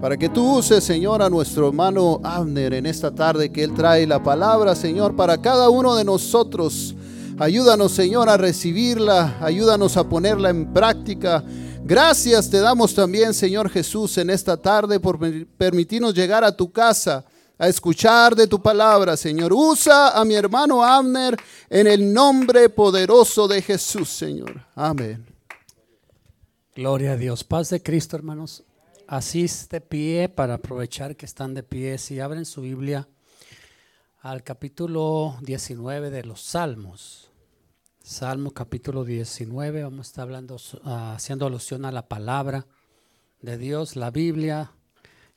para 0.00 0.16
que 0.16 0.28
tú 0.28 0.58
uses, 0.58 0.84
Señor, 0.84 1.20
a 1.20 1.28
nuestro 1.28 1.66
hermano 1.66 2.20
Abner 2.22 2.74
en 2.74 2.86
esta 2.86 3.12
tarde 3.12 3.50
que 3.50 3.64
él 3.64 3.74
trae 3.74 4.06
la 4.06 4.22
palabra, 4.22 4.76
Señor, 4.76 5.16
para 5.16 5.42
cada 5.42 5.68
uno 5.68 5.96
de 5.96 6.04
nosotros. 6.04 6.94
Ayúdanos, 7.38 7.90
Señor, 7.90 8.28
a 8.28 8.36
recibirla, 8.36 9.36
ayúdanos 9.40 9.96
a 9.96 10.08
ponerla 10.08 10.50
en 10.50 10.72
práctica. 10.72 11.42
Gracias 11.82 12.48
te 12.48 12.60
damos 12.60 12.94
también, 12.94 13.34
Señor 13.34 13.68
Jesús, 13.68 14.16
en 14.18 14.30
esta 14.30 14.56
tarde 14.56 15.00
por 15.00 15.18
permitirnos 15.56 16.14
llegar 16.14 16.44
a 16.44 16.56
tu 16.56 16.70
casa 16.70 17.24
a 17.58 17.66
escuchar 17.66 18.36
de 18.36 18.46
tu 18.46 18.62
palabra, 18.62 19.16
Señor. 19.16 19.52
Usa 19.52 20.10
a 20.10 20.24
mi 20.24 20.34
hermano 20.34 20.84
Abner 20.84 21.36
en 21.68 21.88
el 21.88 22.12
nombre 22.12 22.68
poderoso 22.68 23.48
de 23.48 23.60
Jesús, 23.60 24.08
Señor. 24.08 24.64
Amén. 24.76 25.26
Gloria 26.76 27.12
a 27.12 27.16
Dios. 27.16 27.42
Paz 27.42 27.70
de 27.70 27.82
Cristo, 27.82 28.16
hermanos. 28.16 28.62
Así 29.06 29.46
de 29.68 29.80
pie 29.82 30.30
para 30.30 30.54
aprovechar 30.54 31.14
que 31.14 31.26
están 31.26 31.52
de 31.52 31.62
pie. 31.62 31.98
Si 31.98 32.20
abren 32.20 32.46
su 32.46 32.62
Biblia 32.62 33.06
al 34.20 34.42
capítulo 34.42 35.36
19 35.42 36.10
de 36.10 36.24
los 36.24 36.40
Salmos. 36.40 37.30
Salmo 38.02 38.52
capítulo 38.52 39.04
19. 39.04 39.82
Vamos 39.82 40.06
a 40.06 40.08
estar 40.08 40.22
hablando, 40.22 40.56
ah, 40.84 41.14
haciendo 41.14 41.46
alusión 41.46 41.84
a 41.84 41.92
la 41.92 42.08
palabra 42.08 42.66
de 43.42 43.58
Dios, 43.58 43.94
la 43.96 44.10
Biblia. 44.10 44.72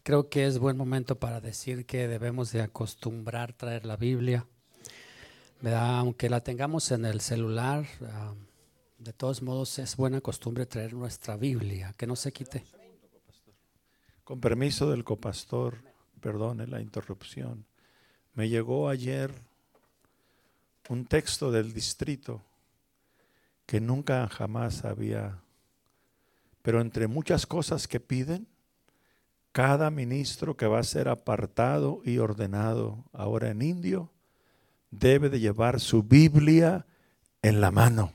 Creo 0.03 0.29
que 0.29 0.45
es 0.45 0.59
buen 0.59 0.77
momento 0.77 1.19
para 1.19 1.41
decir 1.41 1.85
que 1.85 2.07
debemos 2.07 2.53
de 2.53 2.61
acostumbrar 2.61 3.51
traer 3.51 3.85
la 3.85 3.97
Biblia. 3.97 4.47
Aunque 5.75 6.29
la 6.29 6.41
tengamos 6.41 6.91
en 6.91 7.03
el 7.03 7.19
celular, 7.19 7.85
ah, 8.03 8.33
de 8.97 9.11
todos 9.11 9.41
modos 9.41 9.77
es 9.77 9.97
buena 9.97 10.21
costumbre 10.21 10.65
traer 10.65 10.93
nuestra 10.93 11.35
Biblia, 11.35 11.93
que 11.97 12.07
no 12.07 12.15
se 12.15 12.31
quite. 12.31 12.76
Con 14.27 14.41
permiso 14.41 14.91
del 14.91 15.05
copastor, 15.05 15.77
perdone 16.19 16.67
la 16.67 16.81
interrupción. 16.81 17.63
Me 18.33 18.49
llegó 18.49 18.89
ayer 18.89 19.31
un 20.89 21.05
texto 21.05 21.49
del 21.49 21.71
distrito 21.71 22.41
que 23.65 23.79
nunca 23.79 24.27
jamás 24.27 24.83
había, 24.83 25.39
pero 26.61 26.81
entre 26.81 27.07
muchas 27.07 27.45
cosas 27.45 27.87
que 27.87 28.01
piden, 28.01 28.47
cada 29.53 29.89
ministro 29.91 30.57
que 30.57 30.67
va 30.67 30.79
a 30.79 30.83
ser 30.83 31.07
apartado 31.07 32.01
y 32.03 32.17
ordenado 32.17 33.05
ahora 33.13 33.51
en 33.51 33.61
indio 33.61 34.11
debe 34.91 35.29
de 35.29 35.39
llevar 35.39 35.79
su 35.79 36.03
Biblia 36.03 36.85
en 37.41 37.61
la 37.61 37.71
mano. 37.71 38.11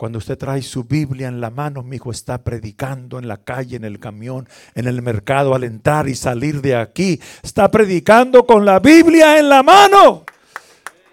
Cuando 0.00 0.16
usted 0.16 0.38
trae 0.38 0.62
su 0.62 0.84
Biblia 0.84 1.28
en 1.28 1.42
la 1.42 1.50
mano, 1.50 1.82
mi 1.82 1.96
hijo 1.96 2.10
está 2.10 2.42
predicando 2.42 3.18
en 3.18 3.28
la 3.28 3.36
calle, 3.36 3.76
en 3.76 3.84
el 3.84 3.98
camión, 3.98 4.48
en 4.74 4.88
el 4.88 5.02
mercado, 5.02 5.54
al 5.54 5.62
entrar 5.62 6.08
y 6.08 6.14
salir 6.14 6.62
de 6.62 6.74
aquí. 6.74 7.20
Está 7.42 7.70
predicando 7.70 8.46
con 8.46 8.64
la 8.64 8.78
Biblia 8.78 9.38
en 9.38 9.50
la 9.50 9.62
mano. 9.62 10.24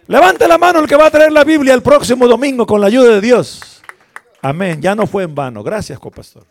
Levante 0.08 0.48
la 0.48 0.58
mano 0.58 0.80
el 0.80 0.88
que 0.88 0.96
va 0.96 1.08
a 1.08 1.12
traer 1.12 1.34
la 1.34 1.44
Biblia 1.44 1.74
el 1.74 1.82
próximo 1.82 2.30
domingo 2.30 2.66
con 2.66 2.80
la 2.80 2.88
ayuda 2.88 3.16
de 3.16 3.20
Dios. 3.20 3.84
Amén. 4.42 4.82
Ya 4.82 4.96
no 4.96 5.06
fue 5.06 5.24
en 5.24 5.36
vano. 5.36 5.64
Gracias, 5.64 6.00
copastor. 6.00 6.46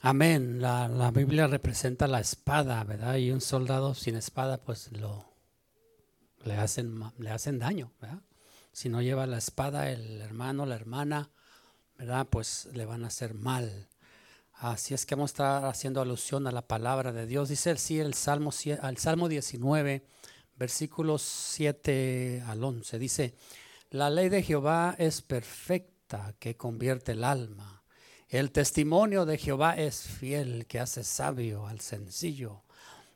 Amén. 0.00 0.60
La, 0.60 1.12
Biblia 1.14 1.46
representa 1.46 2.08
la 2.08 2.18
espada, 2.18 2.82
¿verdad? 2.82 3.14
Y 3.18 3.30
un 3.30 3.40
soldado 3.40 3.94
sin 3.94 4.16
espada, 4.16 4.58
pues 4.58 4.90
lo 4.90 5.26
le 6.42 6.56
hacen, 6.56 7.00
le 7.18 7.30
hacen 7.30 7.60
daño, 7.60 7.92
¿verdad? 8.00 8.18
Si 8.72 8.88
no 8.88 9.02
lleva 9.02 9.26
la 9.26 9.38
espada 9.38 9.90
el 9.90 10.20
hermano, 10.20 10.66
la 10.66 10.76
hermana, 10.76 11.30
¿verdad? 11.98 12.26
Pues 12.30 12.68
le 12.72 12.84
van 12.84 13.04
a 13.04 13.08
hacer 13.08 13.34
mal. 13.34 13.88
Así 14.54 14.94
es 14.94 15.06
que 15.06 15.14
vamos 15.14 15.30
a 15.30 15.32
estar 15.32 15.64
haciendo 15.64 16.00
alusión 16.00 16.46
a 16.46 16.52
la 16.52 16.66
palabra 16.66 17.12
de 17.12 17.26
Dios. 17.26 17.48
Dice 17.48 17.76
sí 17.76 17.98
el 17.98 18.14
Salmo, 18.14 18.50
al 18.82 18.96
Salmo 18.98 19.28
19, 19.28 20.04
versículos 20.56 21.22
7 21.22 22.44
al 22.46 22.62
11. 22.62 22.98
Dice, 22.98 23.34
la 23.90 24.10
ley 24.10 24.28
de 24.28 24.42
Jehová 24.42 24.94
es 24.98 25.22
perfecta 25.22 26.34
que 26.38 26.56
convierte 26.56 27.12
el 27.12 27.24
alma. 27.24 27.82
El 28.28 28.52
testimonio 28.52 29.24
de 29.26 29.38
Jehová 29.38 29.76
es 29.76 30.02
fiel 30.02 30.66
que 30.66 30.78
hace 30.78 31.02
sabio 31.02 31.66
al 31.66 31.80
sencillo. 31.80 32.62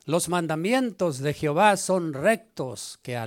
Los 0.05 0.29
mandamientos 0.29 1.17
de 1.17 1.33
Jehová 1.33 1.77
son 1.77 2.13
rectos 2.13 2.99
que, 3.01 3.19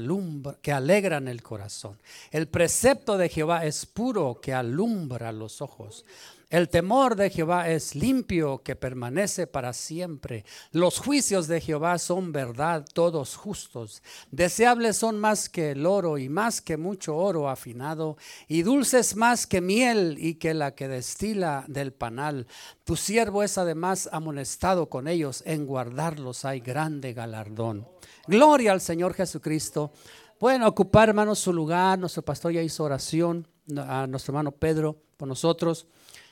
que 0.63 0.73
alegran 0.73 1.27
el 1.27 1.43
corazón. 1.43 1.99
El 2.31 2.47
precepto 2.47 3.19
de 3.19 3.29
Jehová 3.29 3.67
es 3.67 3.85
puro 3.85 4.41
que 4.41 4.55
alumbra 4.55 5.33
los 5.33 5.61
ojos. 5.61 6.05
El 6.51 6.71
temor 6.71 7.15
de 7.15 7.29
Jehová 7.29 7.69
es 7.69 7.95
limpio 7.95 8.63
que 8.63 8.75
permanece 8.75 9.47
para 9.47 9.75
siempre. 9.75 10.47
Los 10.73 10.99
juicios 10.99 11.47
de 11.47 11.61
Jehová 11.61 11.99
son 11.99 12.33
verdad, 12.33 12.87
todos 12.95 13.37
justos. 13.37 14.03
Deseables 14.31 14.97
son 14.97 15.19
más 15.19 15.51
que 15.51 15.73
el 15.73 15.85
oro 15.85 16.17
y 16.17 16.31
más 16.31 16.63
que 16.63 16.79
mucho 16.79 17.17
oro 17.17 17.51
afinado, 17.51 18.17
y 18.47 18.63
dulces 18.63 19.15
más 19.15 19.47
que 19.47 19.61
miel 19.61 20.17
y 20.19 20.37
que 20.37 20.55
la 20.55 20.75
que 20.75 20.89
destila 20.89 21.67
del 21.69 21.93
panal. 21.93 22.47
Tu 22.85 22.97
siervo 22.97 23.43
es 23.43 23.59
además 23.59 24.09
amonestado 24.11 24.89
con 24.89 25.07
ellos, 25.07 25.43
en 25.45 25.67
guardarlos 25.67 26.47
hay 26.47 26.61
grande 26.61 27.13
galardón. 27.13 27.87
Gloria 28.27 28.73
al 28.73 28.81
Señor 28.81 29.13
Jesucristo. 29.13 29.93
Pueden 30.39 30.63
ocupar, 30.63 31.11
hermanos, 31.11 31.41
su 31.41 31.53
lugar. 31.53 31.99
Nuestro 31.99 32.23
pastor 32.23 32.53
ya 32.53 32.63
hizo 32.63 32.85
oración 32.85 33.47
a 33.77 34.07
nuestro 34.07 34.33
hermano 34.33 34.53
Pedro 34.53 34.97
por 35.19 35.29
nosotros. 35.29 35.87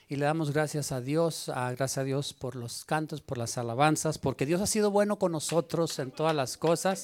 Y 0.08 0.14
le 0.14 0.24
damos 0.24 0.52
gracias 0.52 0.92
a 0.92 1.00
Dios, 1.00 1.46
gracias 1.48 1.98
a 1.98 2.04
Dios 2.04 2.32
por 2.32 2.54
los 2.54 2.84
cantos, 2.84 3.20
por 3.20 3.38
las 3.38 3.58
alabanzas, 3.58 4.18
porque 4.18 4.46
Dios 4.46 4.60
ha 4.60 4.68
sido 4.68 4.92
bueno 4.92 5.18
con 5.18 5.32
nosotros 5.32 5.98
en 5.98 6.12
todas 6.12 6.32
las 6.32 6.56
cosas, 6.56 7.02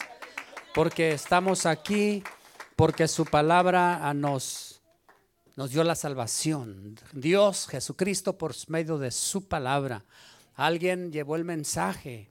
porque 0.73 1.11
estamos 1.11 1.67
aquí, 1.67 2.23
porque 2.77 3.09
su 3.09 3.25
palabra 3.25 4.15
nos, 4.15 4.83
nos 5.57 5.73
dio 5.73 5.83
la 5.83 5.97
salvación. 5.97 6.97
Dios, 7.13 7.67
Jesucristo, 7.67 8.39
por 8.39 8.55
medio 8.69 8.99
de 8.99 9.11
su 9.11 9.49
palabra, 9.49 10.05
alguien 10.55 11.11
llevó 11.11 11.35
el 11.35 11.45
mensaje. 11.45 12.31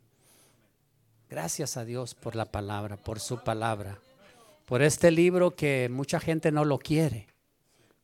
Gracias 1.29 1.75
a 1.75 1.83
Dios 1.83 2.15
por 2.15 2.37
la 2.37 2.45
palabra, 2.45 2.95
por 2.95 3.19
su 3.19 3.43
palabra, 3.43 3.99
por 4.65 4.81
este 4.81 5.11
libro 5.11 5.53
que 5.53 5.89
mucha 5.91 6.21
gente 6.21 6.49
no 6.49 6.63
lo 6.63 6.79
quiere, 6.79 7.27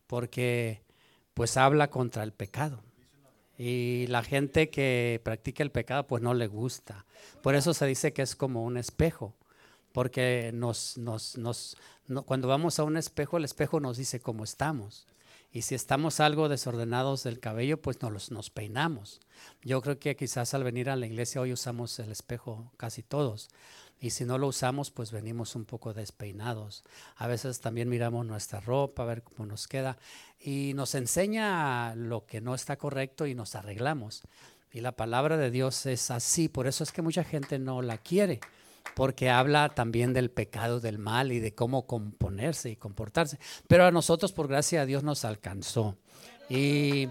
porque 0.06 0.86
pues 1.38 1.56
habla 1.56 1.92
contra 1.92 2.24
el 2.24 2.32
pecado. 2.32 2.82
Y 3.60 4.08
la 4.08 4.24
gente 4.24 4.72
que 4.72 5.22
practica 5.24 5.62
el 5.62 5.70
pecado 5.70 6.08
pues 6.08 6.24
no 6.24 6.34
le 6.34 6.48
gusta. 6.48 7.06
Por 7.44 7.54
eso 7.54 7.76
se 7.76 7.86
dice 7.86 8.12
que 8.12 8.24
es 8.24 8.36
como 8.36 8.64
un 8.64 8.76
espejo, 8.76 9.36
porque 9.92 10.50
nos, 10.52 10.98
nos, 10.98 11.38
nos, 11.38 11.78
cuando 12.26 12.48
vamos 12.48 12.80
a 12.80 12.84
un 12.86 12.98
espejo, 12.98 13.38
el 13.38 13.46
espejo 13.46 13.80
nos 13.80 13.98
dice 13.98 14.20
cómo 14.20 14.44
estamos. 14.44 15.06
Y 15.58 15.64
si 15.64 15.74
estamos 15.74 16.20
algo 16.20 16.50
desordenados 16.50 17.24
del 17.24 17.40
cabello, 17.40 17.82
pues 17.82 18.00
nos, 18.04 18.30
nos 18.30 18.52
peinamos. 18.52 19.22
Yo 19.64 19.82
creo 19.82 19.98
que 19.98 20.16
quizás 20.16 20.54
al 20.54 20.64
venir 20.64 20.88
a 20.88 20.96
la 20.96 21.08
iglesia 21.08 21.42
hoy 21.42 21.52
usamos 21.52 21.98
el 21.98 22.12
espejo 22.12 22.72
casi 22.78 23.02
todos. 23.02 23.50
Y 24.00 24.12
si 24.12 24.24
no 24.24 24.38
lo 24.38 24.46
usamos, 24.46 24.92
pues 24.92 25.12
venimos 25.12 25.56
un 25.56 25.66
poco 25.66 25.96
despeinados. 25.96 26.84
A 27.16 27.26
veces 27.26 27.60
también 27.60 27.90
miramos 27.90 28.24
nuestra 28.24 28.60
ropa, 28.60 29.02
a 29.02 29.08
ver 29.08 29.24
cómo 29.24 29.48
nos 29.48 29.68
queda. 29.68 29.98
Y 30.40 30.74
nos 30.76 30.94
enseña 30.94 31.96
lo 31.96 32.28
que 32.28 32.40
no 32.40 32.54
está 32.54 32.78
correcto 32.78 33.26
y 33.26 33.34
nos 33.34 33.56
arreglamos. 33.56 34.22
Y 34.72 34.82
la 34.82 34.92
palabra 34.92 35.38
de 35.38 35.50
Dios 35.50 35.88
es 35.88 36.12
así. 36.12 36.50
Por 36.50 36.68
eso 36.68 36.84
es 36.84 36.92
que 36.92 37.02
mucha 37.02 37.24
gente 37.24 37.58
no 37.58 37.82
la 37.82 37.98
quiere. 37.98 38.42
Porque 38.96 39.30
habla 39.30 39.70
también 39.70 40.14
del 40.14 40.32
pecado, 40.32 40.80
del 40.80 40.98
mal 40.98 41.32
y 41.32 41.40
de 41.40 41.54
cómo 41.54 41.86
componerse 41.86 42.70
y 42.70 42.76
comportarse. 42.76 43.40
Pero 43.68 43.86
a 43.86 43.92
nosotros, 43.92 44.32
por 44.32 44.48
gracia 44.48 44.82
de 44.82 44.88
Dios, 44.88 45.04
nos 45.04 45.26
alcanzó. 45.26 45.98
Y 46.50 47.08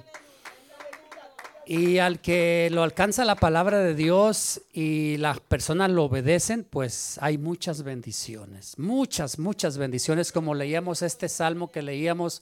y 1.69 1.99
al 1.99 2.21
que 2.21 2.69
lo 2.71 2.85
alcanza 2.85 3.25
la 3.25 3.35
palabra 3.35 3.81
de 3.81 3.97
Dios 3.97 4.63
y 4.73 5.17
las 5.17 5.41
personas 5.41 5.91
lo 5.91 6.05
obedecen, 6.05 6.63
pues 6.63 7.19
hay 7.21 7.39
muchas 7.39 7.83
bendiciones, 7.83 8.79
muchas, 8.79 9.41
muchas 9.41 9.77
bendiciones, 9.77 10.31
como 10.31 10.55
leíamos 10.55 11.03
este 11.03 11.29
salmo 11.29 11.73
que 11.73 11.83
leíamos 11.83 12.41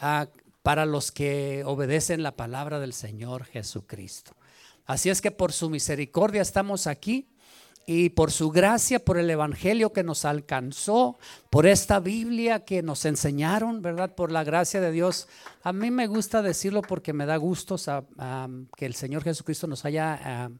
ah, 0.00 0.26
para 0.62 0.84
los 0.84 1.12
que 1.12 1.62
obedecen 1.64 2.22
la 2.22 2.36
palabra 2.36 2.78
del 2.78 2.92
Señor 2.92 3.46
Jesucristo. 3.46 4.32
Así 4.84 5.08
es 5.08 5.22
que 5.22 5.30
por 5.30 5.54
su 5.54 5.70
misericordia 5.70 6.42
estamos 6.42 6.86
aquí 6.86 7.31
y 7.86 8.10
por 8.10 8.30
su 8.30 8.50
gracia, 8.50 9.04
por 9.04 9.18
el 9.18 9.28
Evangelio 9.28 9.92
que 9.92 10.04
nos 10.04 10.24
alcanzó, 10.24 11.18
por 11.50 11.66
esta 11.66 12.00
Biblia 12.00 12.64
que 12.64 12.82
nos 12.82 13.04
enseñaron, 13.04 13.82
¿verdad? 13.82 14.14
Por 14.14 14.30
la 14.30 14.44
gracia 14.44 14.80
de 14.80 14.92
Dios. 14.92 15.28
A 15.62 15.72
mí 15.72 15.90
me 15.90 16.06
gusta 16.06 16.42
decirlo 16.42 16.82
porque 16.82 17.12
me 17.12 17.26
da 17.26 17.36
gusto 17.36 17.76
que 18.76 18.86
el 18.86 18.94
Señor 18.94 19.24
Jesucristo 19.24 19.66
nos 19.66 19.84
haya 19.84 20.50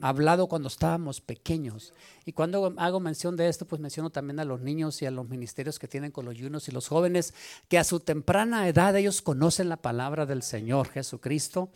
hablado 0.00 0.48
cuando 0.48 0.68
estábamos 0.68 1.20
pequeños. 1.20 1.94
Y 2.24 2.32
cuando 2.32 2.74
hago 2.76 3.00
mención 3.00 3.36
de 3.36 3.48
esto, 3.48 3.64
pues 3.64 3.80
menciono 3.80 4.10
también 4.10 4.40
a 4.40 4.44
los 4.44 4.60
niños 4.60 5.00
y 5.00 5.06
a 5.06 5.10
los 5.10 5.28
ministerios 5.28 5.78
que 5.78 5.88
tienen 5.88 6.10
con 6.10 6.24
los 6.24 6.36
yunos 6.36 6.68
y 6.68 6.72
los 6.72 6.88
jóvenes, 6.88 7.34
que 7.68 7.78
a 7.78 7.84
su 7.84 8.00
temprana 8.00 8.68
edad 8.68 8.96
ellos 8.96 9.22
conocen 9.22 9.68
la 9.68 9.76
palabra 9.76 10.26
del 10.26 10.42
Señor 10.42 10.88
Jesucristo 10.88 11.70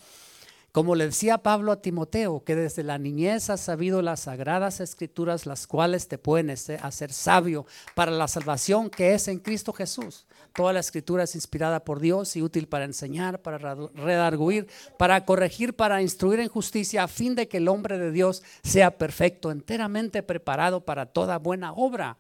Como 0.71 0.95
le 0.95 1.07
decía 1.07 1.39
Pablo 1.39 1.73
a 1.73 1.81
Timoteo, 1.81 2.45
que 2.45 2.55
desde 2.55 2.83
la 2.83 2.99
niñez 2.99 3.49
has 3.49 3.61
sabido 3.61 4.03
las 4.03 4.21
sagradas 4.21 4.81
escrituras, 4.81 5.47
las 5.47 5.67
cuales 5.67 6.09
te 6.09 6.19
pueden 6.19 6.51
hacer 6.51 7.13
sabio 7.13 7.65
para 7.95 8.11
la 8.11 8.29
salvación 8.29 8.91
que 8.91 9.15
es 9.15 9.29
en 9.29 9.39
Cristo 9.39 9.73
Jesús. 9.73 10.27
Toda 10.55 10.75
la 10.75 10.81
escritura 10.81 11.25
es 11.25 11.35
inspirada 11.35 11.85
por 11.85 12.01
Dios 12.01 12.37
y 12.37 12.43
útil 12.43 12.69
para 12.69 12.85
enseñar, 12.85 13.41
para 13.41 13.59
redarguir, 13.95 14.69
para 14.99 15.25
corregir, 15.25 15.75
para 15.75 16.03
instruir 16.03 16.41
en 16.41 16.49
justicia, 16.49 17.05
a 17.05 17.09
fin 17.09 17.35
de 17.35 17.49
que 17.49 17.57
el 17.57 17.69
hombre 17.69 17.99
de 17.99 18.13
Dios 18.13 18.43
sea 18.63 18.99
perfecto, 18.99 19.51
enteramente 19.51 20.23
preparado 20.23 20.85
para 20.85 21.07
toda 21.07 21.39
buena 21.39 21.73
obra. 21.73 22.19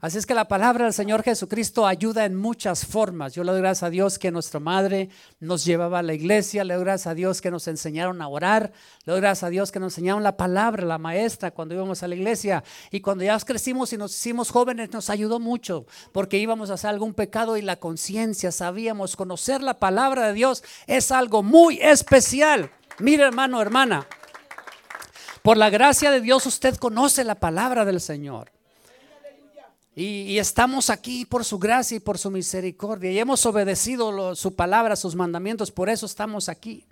Así 0.00 0.18
es 0.18 0.26
que 0.26 0.34
la 0.34 0.46
palabra 0.46 0.84
del 0.84 0.92
Señor 0.92 1.22
Jesucristo 1.22 1.86
ayuda 1.86 2.26
en 2.26 2.34
muchas 2.34 2.84
formas. 2.84 3.32
Yo 3.34 3.44
le 3.44 3.52
doy 3.52 3.60
gracias 3.60 3.84
a 3.84 3.90
Dios 3.90 4.18
que 4.18 4.30
nuestra 4.30 4.60
madre 4.60 5.08
nos 5.40 5.64
llevaba 5.64 6.00
a 6.00 6.02
la 6.02 6.12
iglesia, 6.12 6.64
le 6.64 6.74
doy 6.74 6.84
gracias 6.84 7.06
a 7.06 7.14
Dios 7.14 7.40
que 7.40 7.50
nos 7.50 7.66
enseñaron 7.66 8.20
a 8.20 8.28
orar, 8.28 8.72
le 9.04 9.12
doy 9.12 9.20
gracias 9.20 9.44
a 9.44 9.48
Dios 9.48 9.72
que 9.72 9.80
nos 9.80 9.94
enseñaron 9.94 10.22
la 10.22 10.36
palabra, 10.36 10.84
la 10.84 10.98
maestra 10.98 11.50
cuando 11.50 11.74
íbamos 11.74 12.02
a 12.02 12.08
la 12.08 12.14
iglesia. 12.14 12.62
Y 12.90 13.00
cuando 13.00 13.24
ya 13.24 13.38
crecimos 13.40 13.92
y 13.92 13.96
nos 13.96 14.14
hicimos 14.14 14.50
jóvenes 14.50 14.90
nos 14.92 15.10
ayudó 15.10 15.40
mucho 15.40 15.86
porque 16.12 16.38
íbamos 16.38 16.70
a 16.70 16.74
hacer 16.74 16.90
algún 16.90 17.14
pecado 17.14 17.56
y 17.56 17.62
la 17.62 17.76
conciencia, 17.76 18.52
sabíamos 18.52 19.16
conocer 19.16 19.62
la 19.62 19.78
palabra 19.78 20.28
de 20.28 20.32
Dios 20.34 20.62
es 20.86 21.10
algo 21.10 21.42
muy 21.42 21.78
especial. 21.80 22.70
Mire 22.98 23.24
hermano, 23.24 23.60
hermana, 23.60 24.06
por 25.42 25.56
la 25.56 25.70
gracia 25.70 26.10
de 26.10 26.20
Dios 26.20 26.46
usted 26.46 26.76
conoce 26.76 27.24
la 27.24 27.36
palabra 27.36 27.84
del 27.84 28.00
Señor. 28.00 28.55
Y, 29.98 30.38
estamos 30.38 30.90
aquí 30.90 31.24
por 31.24 31.42
su 31.42 31.58
gracia 31.58 31.96
y 31.96 32.00
por 32.00 32.18
su 32.18 32.30
misericordia. 32.30 33.10
Y 33.10 33.18
hemos 33.18 33.46
obedecido 33.46 34.34
su 34.34 34.54
palabra, 34.54 34.94
sus 34.94 35.16
mandamientos. 35.16 35.72
Por 35.72 35.88
eso 35.88 36.04
estamos 36.04 36.50
aquí. 36.50 36.84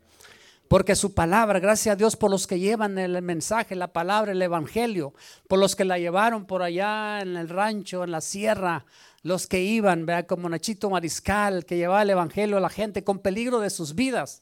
Porque 0.69 0.97
su 0.97 1.13
palabra, 1.13 1.61
gracias 1.61 1.93
a 1.93 1.97
Dios 1.97 2.17
por 2.17 2.31
los 2.31 2.47
que 2.47 2.59
llevan 2.59 2.97
el 2.97 3.21
mensaje, 3.21 3.75
la 3.75 3.93
palabra, 3.93 4.33
el 4.33 4.41
evangelio, 4.41 5.13
por 5.47 5.59
los 5.59 5.77
que 5.77 5.85
la 5.85 5.99
llevaron 5.99 6.47
por 6.47 6.63
allá 6.63 7.21
en 7.21 7.37
el 7.37 7.51
rancho, 7.51 8.05
en 8.05 8.11
la 8.11 8.23
sierra, 8.23 8.87
los 9.23 9.47
que 9.47 9.61
iban, 9.61 10.07
vea, 10.07 10.27
como 10.27 10.49
Nachito 10.49 10.89
Mariscal, 10.89 11.67
que 11.67 11.77
llevaba 11.77 12.01
el 12.01 12.11
evangelio 12.11 12.57
a 12.57 12.61
la 12.61 12.71
gente 12.71 13.05
con 13.05 13.19
peligro 13.19 13.61
de 13.61 13.69
sus 13.69 13.95
vidas, 13.95 14.41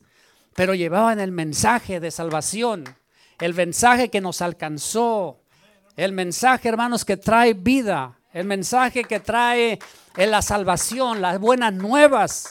pero 0.54 0.74
llevaban 0.74 1.18
el 1.18 1.32
mensaje 1.32 1.98
de 1.98 2.12
salvación, 2.12 2.84
el 3.40 3.54
mensaje 3.54 4.08
que 4.08 4.20
nos 4.20 4.40
alcanzó, 4.40 5.40
el 5.96 6.12
mensaje, 6.12 6.68
hermanos, 6.68 7.04
que 7.04 7.16
trae 7.16 7.54
vida, 7.54 8.20
el 8.32 8.46
mensaje 8.46 9.04
que 9.04 9.20
trae 9.20 9.78
en 10.16 10.30
la 10.30 10.42
salvación, 10.42 11.20
las 11.20 11.38
buenas 11.38 11.72
nuevas. 11.72 12.48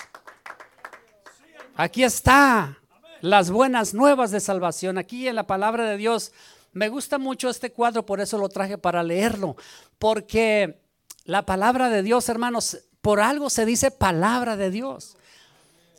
Aquí 1.76 2.04
está, 2.04 2.78
las 3.22 3.50
buenas 3.50 3.94
nuevas 3.94 4.32
de 4.32 4.40
salvación. 4.40 4.98
Aquí 4.98 5.28
en 5.28 5.36
la 5.36 5.48
palabra 5.48 5.86
de 5.86 5.98
Dios. 5.98 6.32
Me 6.74 6.88
gusta 6.88 7.18
mucho 7.18 7.50
este 7.50 7.72
cuadro, 7.72 8.06
por 8.06 8.22
eso 8.22 8.38
lo 8.38 8.48
traje 8.48 8.78
para 8.78 9.04
leerlo. 9.04 9.58
Porque 10.00 10.82
la 11.26 11.46
palabra 11.46 11.90
de 11.90 12.02
Dios, 12.02 12.30
hermanos, 12.30 12.78
por 13.02 13.20
algo 13.20 13.50
se 13.50 13.66
dice 13.66 13.92
palabra 13.92 14.56
de 14.56 14.72
Dios. 14.72 15.18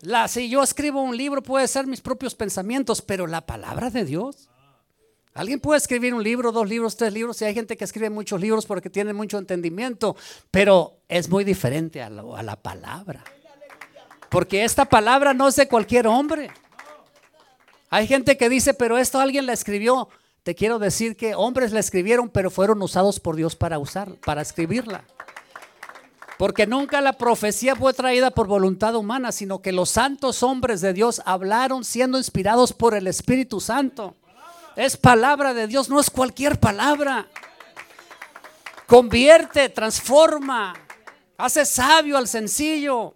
La, 0.01 0.29
si 0.29 0.49
yo 0.49 0.63
escribo 0.63 1.03
un 1.03 1.17
libro 1.17 1.43
puede 1.43 1.69
ser 1.69 1.87
mis 1.87 2.01
propios 2.01 2.35
pensamientos, 2.35 3.03
pero 3.03 3.27
la 3.27 3.43
palabra 3.43 3.91
de 3.91 4.05
Dios 4.05 4.49
Alguien 5.35 5.61
puede 5.61 5.79
escribir 5.79 6.13
un 6.13 6.23
libro, 6.23 6.53
dos 6.53 6.69
libros, 6.69 6.97
tres 6.97 7.13
libros, 7.13 7.41
y 7.41 7.47
hay 7.47 7.55
gente 7.55 7.77
que 7.77 7.85
escribe 7.85 8.11
muchos 8.11 8.39
libros 8.39 8.67
porque 8.67 8.91
tiene 8.91 9.15
mucho 9.15 9.39
entendimiento, 9.39 10.15
pero 10.51 10.99
es 11.09 11.31
muy 11.31 11.43
diferente 11.43 12.03
a, 12.03 12.11
la 12.11 12.57
palabra. 12.57 13.25
Porque 14.29 14.65
esta 14.65 14.85
palabra 14.85 15.33
no 15.33 15.49
es 15.49 15.57
de 15.57 15.69
cualquier 15.69 16.07
hombre. 16.07 16.51
Hay 17.89 18.07
gente 18.07 18.37
que 18.37 18.51
dice, 18.51 18.75
pero 18.75 18.99
esto 18.99 19.21
alguien 19.21 19.47
la 19.47 19.55
escribió. 19.55 20.09
Te 20.43 20.55
quiero 20.55 20.79
decir 20.79 21.17
que 21.17 21.35
hombres 21.35 21.73
la 21.73 21.81
escribieron, 21.81 22.29
pero 22.29 22.51
fueron 22.51 22.83
usados 22.83 23.19
por 23.19 23.37
Dios 23.37 23.57
para 23.57 23.79
usar, 23.79 24.15
para 24.25 24.43
escribirla. 24.43 25.05
Porque 26.37 26.67
nunca 26.67 27.01
la 27.01 27.15
profecía 27.15 27.77
fue 27.77 27.95
traída 27.95 28.33
por 28.33 28.49
voluntad 28.49 28.97
humana, 28.97 29.33
sino 29.33 29.63
que 29.63 29.73
los 29.73 29.91
santos 29.91 30.43
hombres 30.43 30.81
de 30.81 30.93
Dios 30.93 31.23
hablaron 31.25 31.85
siendo 31.85 32.19
inspirados 32.19 32.73
por 32.73 32.95
el 32.95 33.07
Espíritu 33.07 33.61
Santo. 33.61 34.17
Es 34.77 34.97
palabra 34.97 35.53
de 35.53 35.67
Dios, 35.67 35.89
no 35.89 36.01
es 36.01 36.09
cualquier 36.09 36.59
palabra. 36.59 37.27
Convierte, 38.87 39.69
transforma, 39.69 40.75
hace 41.37 41.65
sabio 41.65 42.17
al 42.17 42.29
sencillo, 42.29 43.15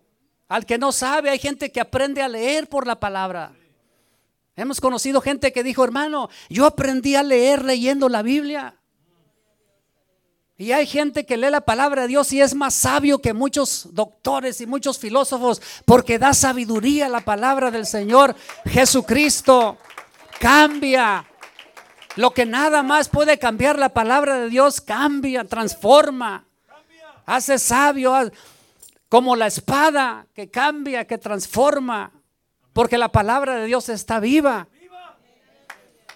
al 0.49 0.67
que 0.67 0.79
no 0.79 0.93
sabe. 0.93 1.31
Hay 1.31 1.39
gente 1.39 1.73
que 1.73 1.81
aprende 1.81 2.23
a 2.23 2.29
leer 2.29 2.69
por 2.69 2.87
la 2.87 2.99
palabra. 2.99 3.53
Hemos 4.55 4.81
conocido 4.81 5.21
gente 5.21 5.53
que 5.53 5.63
dijo, 5.63 5.85
hermano, 5.85 6.31
yo 6.49 6.67
aprendí 6.67 7.15
a 7.15 7.23
leer 7.23 7.65
leyendo 7.65 8.09
la 8.09 8.23
Biblia. 8.23 8.75
Y 10.59 10.73
hay 10.73 10.87
gente 10.87 11.27
que 11.27 11.37
lee 11.37 11.51
la 11.51 11.61
palabra 11.61 12.03
de 12.03 12.09
Dios 12.09 12.33
y 12.33 12.41
es 12.41 12.55
más 12.55 12.73
sabio 12.73 13.19
que 13.19 13.35
muchos 13.35 13.89
doctores 13.93 14.63
y 14.63 14.67
muchos 14.67 14.99
filósofos 14.99 15.61
porque 15.85 16.19
da 16.19 16.33
sabiduría 16.33 17.07
a 17.07 17.11
la 17.11 17.21
palabra 17.21 17.71
del 17.71 17.85
Señor 17.85 18.35
Jesucristo. 18.65 19.77
Cambia, 20.41 21.27
lo 22.17 22.33
que 22.33 22.47
nada 22.47 22.83
más 22.83 23.09
puede 23.09 23.39
cambiar 23.39 23.79
la 23.79 23.91
palabra 23.91 24.39
de 24.39 24.49
Dios 24.49 24.81
cambia, 24.81 25.45
transforma, 25.45 26.47
hace 27.27 27.59
sabio, 27.59 28.15
como 29.09 29.37
la 29.37 29.47
espada 29.47 30.27
que 30.35 30.51
cambia, 30.51 31.07
que 31.07 31.19
transforma, 31.19 32.11
porque 32.73 32.99
la 32.99 33.13
palabra 33.13 33.57
de 33.57 33.67
Dios 33.67 33.89
está 33.91 34.19
viva. 34.19 34.67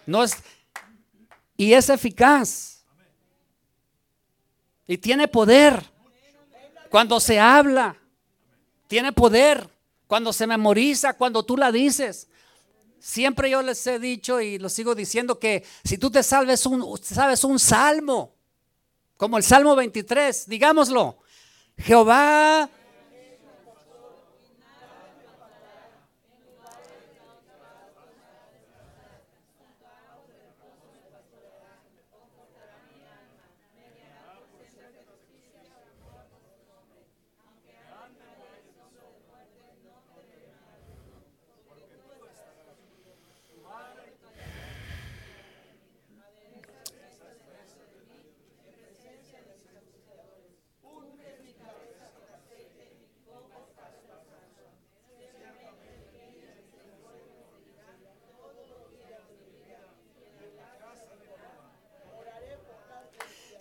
No 0.06 0.24
es, 0.24 0.36
y 1.56 1.74
es 1.74 1.90
eficaz. 1.90 2.82
Y 4.86 4.98
tiene 4.98 5.28
poder. 5.28 5.84
Cuando 6.88 7.20
se 7.20 7.38
habla, 7.38 7.96
tiene 8.88 9.12
poder. 9.12 9.68
Cuando 10.06 10.32
se 10.32 10.46
memoriza, 10.46 11.12
cuando 11.12 11.44
tú 11.44 11.56
la 11.56 11.70
dices. 11.70 12.28
Siempre 13.00 13.48
yo 13.48 13.62
les 13.62 13.86
he 13.86 13.98
dicho 13.98 14.40
y 14.40 14.58
lo 14.58 14.68
sigo 14.68 14.94
diciendo 14.94 15.38
que 15.38 15.64
si 15.82 15.96
tú 15.96 16.10
te 16.10 16.22
salves 16.22 16.66
un, 16.66 16.98
sabes 17.02 17.44
un 17.44 17.58
salmo, 17.58 18.34
como 19.16 19.38
el 19.38 19.42
Salmo 19.42 19.74
23, 19.74 20.46
digámoslo, 20.48 21.18
Jehová 21.78 22.70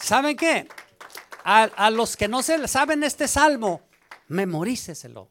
¿Saben 0.09 0.35
qué? 0.35 0.67
A, 1.43 1.91
los 1.91 2.17
que 2.17 2.27
no 2.27 2.41
se 2.41 2.67
saben 2.67 3.03
este 3.03 3.27
salmo, 3.27 3.81
memoríceselo. 4.27 5.29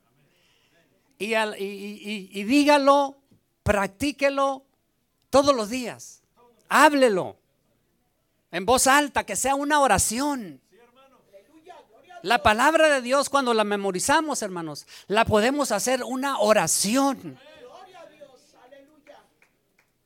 Y, 1.19 1.35
y, 1.35 2.45
dígalo, 2.45 3.17
practíquelo 3.65 4.65
todos 5.31 5.53
los 5.53 5.69
días. 5.69 6.23
Háblelo 6.69 7.39
en 8.53 8.65
voz 8.65 8.87
alta, 8.87 9.27
que 9.27 9.35
sea 9.35 9.57
una 9.57 9.81
oración. 9.81 10.61
La 12.23 12.45
palabra 12.45 12.89
de 12.89 13.03
Dios 13.03 13.29
cuando 13.31 13.55
la 13.55 13.65
memorizamos, 13.65 14.43
hermanos, 14.43 14.87
la 15.09 15.25
podemos 15.25 15.73
hacer 15.73 16.05
una 16.05 16.39
oración. 16.39 17.37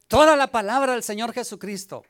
Toda 0.09 0.35
la 0.35 0.47
palabra 0.47 0.93
del 0.93 1.03
Señor 1.03 1.35
Jesucristo. 1.35 2.07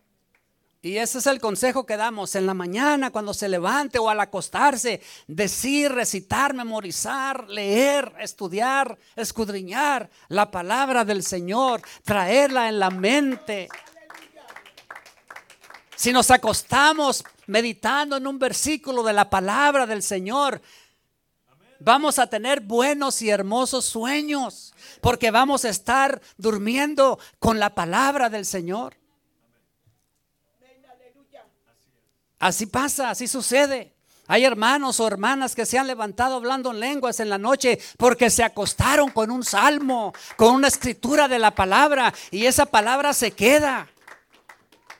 Y 0.84 0.96
ese 0.96 1.18
es 1.18 1.28
el 1.28 1.40
consejo 1.40 1.86
que 1.86 1.96
damos 1.96 2.34
en 2.34 2.44
la 2.44 2.54
mañana, 2.54 3.12
cuando 3.12 3.32
se 3.32 3.48
levante 3.48 4.00
o 4.00 4.08
al 4.08 4.18
acostarse, 4.18 5.00
decir, 5.28 5.92
recitar, 5.92 6.54
memorizar, 6.54 7.48
leer, 7.48 8.12
estudiar, 8.18 8.98
escudriñar 9.14 10.10
la 10.26 10.50
palabra 10.50 11.04
del 11.04 11.22
Señor, 11.22 11.82
traerla 12.02 12.68
en 12.68 12.80
la 12.80 12.90
mente. 12.90 13.68
Si 15.94 16.12
nos 16.12 16.32
acostamos 16.32 17.22
meditando 17.46 18.16
en 18.16 18.26
un 18.26 18.40
versículo 18.40 19.04
de 19.04 19.12
la 19.12 19.30
palabra 19.30 19.86
del 19.86 20.02
Señor, 20.02 20.60
Vamos 21.84 22.20
a 22.20 22.28
tener 22.28 22.60
buenos 22.60 23.22
y 23.22 23.30
hermosos 23.30 23.84
sueños 23.86 24.72
porque 25.00 25.32
vamos 25.32 25.64
a 25.64 25.68
estar 25.68 26.22
durmiendo 26.36 27.18
con 27.40 27.58
la 27.58 27.74
palabra 27.74 28.30
del 28.30 28.46
Señor. 28.46 29.01
Así 32.42 32.66
pasa, 32.66 33.08
así 33.08 33.28
sucede. 33.28 33.94
Hay 34.26 34.44
hermanos 34.44 34.98
o 34.98 35.06
hermanas 35.06 35.54
que 35.54 35.64
se 35.64 35.78
han 35.78 35.86
levantado 35.86 36.34
hablando 36.34 36.72
en 36.72 36.80
lenguas 36.80 37.20
en 37.20 37.30
la 37.30 37.38
noche 37.38 37.78
porque 37.96 38.30
se 38.30 38.42
acostaron 38.42 39.10
con 39.10 39.30
un 39.30 39.44
salmo, 39.44 40.12
con 40.34 40.56
una 40.56 40.66
escritura 40.66 41.28
de 41.28 41.38
la 41.38 41.54
palabra 41.54 42.12
y 42.32 42.46
esa 42.46 42.66
palabra 42.66 43.12
se 43.12 43.30
queda. 43.30 43.88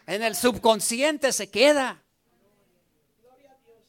En 0.07 0.23
el 0.23 0.37
subconsciente 0.37 1.33
se 1.33 1.51
queda. 1.51 2.01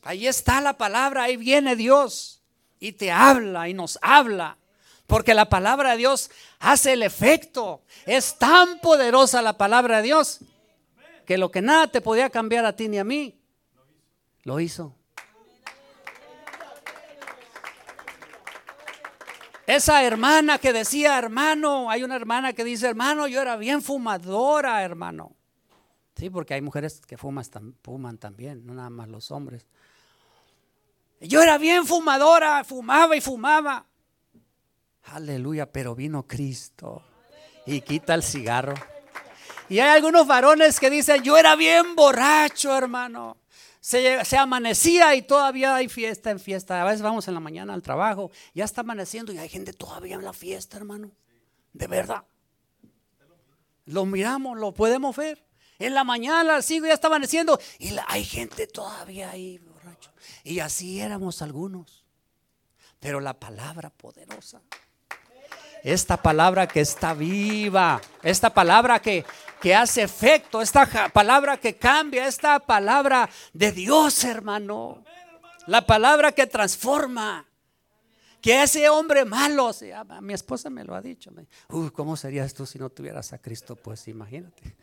Ahí 0.02 0.26
está 0.26 0.60
la 0.60 0.74
palabra, 0.74 1.22
ahí 1.22 1.38
viene 1.38 1.76
Dios 1.76 2.42
y 2.80 2.94
te 2.94 3.12
habla 3.12 3.70
y 3.70 3.76
nos 3.76 4.00
habla. 4.02 4.58
Porque 5.06 5.36
la 5.36 5.48
palabra 5.48 5.92
de 5.92 5.98
Dios 5.98 6.32
hace 6.58 6.94
el 6.94 7.04
efecto. 7.04 7.84
Es 8.08 8.36
tan 8.40 8.80
poderosa 8.80 9.44
la 9.44 9.60
palabra 9.60 9.98
de 9.98 10.04
Dios 10.04 10.40
que 11.28 11.38
lo 11.38 11.52
que 11.52 11.62
nada 11.62 11.86
te 11.86 12.02
podía 12.02 12.32
cambiar 12.32 12.66
a 12.66 12.76
ti 12.76 12.90
ni 12.90 12.98
a 12.98 13.04
mí, 13.04 13.43
lo 14.44 14.60
hizo. 14.60 14.96
Esa 19.66 20.04
hermana 20.04 20.58
que 20.58 20.74
decía, 20.74 21.18
hermano, 21.18 21.90
hay 21.90 22.04
una 22.04 22.16
hermana 22.16 22.52
que 22.52 22.66
dice, 22.66 22.88
hermano, 22.88 23.28
yo 23.28 23.42
era 23.42 23.56
bien 23.56 23.82
fumadora, 23.82 24.84
hermano. 24.84 25.36
Sí, 26.16 26.30
porque 26.30 26.54
hay 26.54 26.62
mujeres 26.62 27.02
que 27.02 27.18
fuman, 27.18 27.46
fuman 27.82 28.18
también, 28.18 28.66
no 28.66 28.74
nada 28.74 28.90
más 28.90 29.08
los 29.08 29.32
hombres. 29.32 29.66
Yo 31.22 31.42
era 31.42 31.58
bien 31.58 31.86
fumadora, 31.86 32.64
fumaba 32.66 33.16
y 33.16 33.22
fumaba. 33.22 33.86
Aleluya, 35.06 35.72
pero 35.72 35.96
vino 35.96 36.28
Cristo 36.28 37.02
y 37.66 37.82
quita 37.82 38.14
el 38.14 38.24
cigarro. 38.24 38.74
Y 39.70 39.80
hay 39.80 39.90
algunos 39.90 40.28
varones 40.28 40.80
que 40.80 40.90
dicen, 40.90 41.24
yo 41.24 41.38
era 41.38 41.56
bien 41.56 41.96
borracho, 41.96 42.78
hermano. 42.78 43.38
Se, 43.84 44.24
se, 44.24 44.38
amanecía 44.38 45.14
y 45.14 45.24
todavía 45.24 45.76
hay 45.76 45.90
fiesta 45.90 46.32
en 46.32 46.40
fiesta. 46.40 46.82
A 46.82 46.86
veces 46.86 47.02
vamos 47.02 47.28
en 47.28 47.34
la 47.34 47.42
mañana 47.42 47.74
al 47.74 47.82
trabajo, 47.82 48.32
ya 48.54 48.64
está 48.64 48.80
amaneciendo 48.80 49.34
y 49.34 49.40
hay 49.40 49.50
gente 49.50 49.74
todavía 49.74 50.16
en 50.16 50.24
la 50.24 50.32
fiesta, 50.32 50.78
hermano. 50.78 51.12
De 51.74 51.88
verdad. 51.88 52.24
Lo 53.84 54.06
miramos, 54.06 54.58
lo 54.58 54.74
podemos 54.74 55.18
ver. 55.18 55.46
En 55.80 55.94
la 55.94 56.06
mañana, 56.06 56.56
al 56.56 56.64
ya 56.64 56.94
está 56.94 57.08
amaneciendo 57.08 57.60
y 57.78 57.94
hay 58.08 58.24
gente 58.24 58.68
todavía 58.68 59.32
ahí, 59.32 59.58
borracho. 59.58 60.14
Y 60.46 60.60
así 60.60 61.02
éramos 61.02 61.42
algunos. 61.42 62.06
Pero 63.02 63.20
la 63.20 63.38
palabra 63.38 63.90
poderosa 63.90 64.62
esta 65.84 66.18
palabra 66.18 66.68
que 66.68 66.80
está 66.80 67.14
viva, 67.14 68.02
esta 68.22 68.54
palabra 68.54 69.02
que, 69.02 69.26
que 69.62 69.76
hace 69.76 70.04
efecto, 70.04 70.62
esta 70.62 71.10
palabra 71.10 71.58
que 71.58 71.76
cambia, 71.76 72.26
esta 72.26 72.60
palabra 72.60 73.30
de 73.52 73.72
Dios, 73.72 74.24
hermano. 74.24 75.04
La 75.68 75.86
palabra 75.86 76.32
que 76.32 76.48
transforma. 76.48 77.46
Que 78.42 78.62
ese 78.62 78.90
hombre 78.90 79.24
malo, 79.24 79.72
mi 80.22 80.34
esposa 80.34 80.70
me 80.70 80.84
lo 80.84 80.96
ha 80.96 81.02
dicho. 81.02 81.32
Uy, 81.70 81.92
¿cómo 81.92 82.18
serías 82.18 82.54
tú 82.54 82.66
si 82.66 82.78
no 82.78 82.90
tuvieras 82.90 83.32
a 83.32 83.38
Cristo? 83.38 83.78
Pues 83.78 84.06
imagínate. 84.10 84.76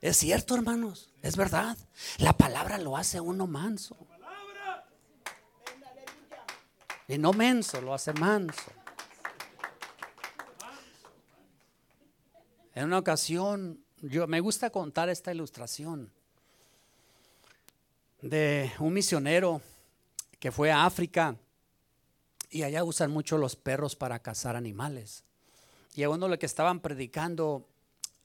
Es 0.00 0.18
cierto, 0.18 0.54
hermanos, 0.54 1.10
es 1.22 1.36
verdad. 1.36 1.76
La 2.18 2.34
palabra 2.34 2.76
lo 2.76 2.96
hace 2.96 3.20
uno 3.20 3.46
manso. 3.46 3.96
Y 7.08 7.16
no 7.16 7.32
menso, 7.32 7.80
lo 7.80 7.94
hace 7.94 8.12
manso. 8.12 8.70
En 12.78 12.84
una 12.84 12.98
ocasión, 12.98 13.80
yo 14.02 14.28
me 14.28 14.38
gusta 14.38 14.70
contar 14.70 15.08
esta 15.08 15.34
ilustración 15.34 16.12
de 18.22 18.70
un 18.78 18.92
misionero 18.92 19.60
que 20.38 20.52
fue 20.52 20.70
a 20.70 20.86
África 20.86 21.34
y 22.50 22.62
allá 22.62 22.84
usan 22.84 23.10
mucho 23.10 23.36
los 23.36 23.56
perros 23.56 23.96
para 23.96 24.20
cazar 24.20 24.54
animales. 24.54 25.24
Y 25.96 26.04
a 26.04 26.08
uno 26.08 26.28
le 26.28 26.38
que 26.38 26.46
estaban 26.46 26.78
predicando 26.78 27.66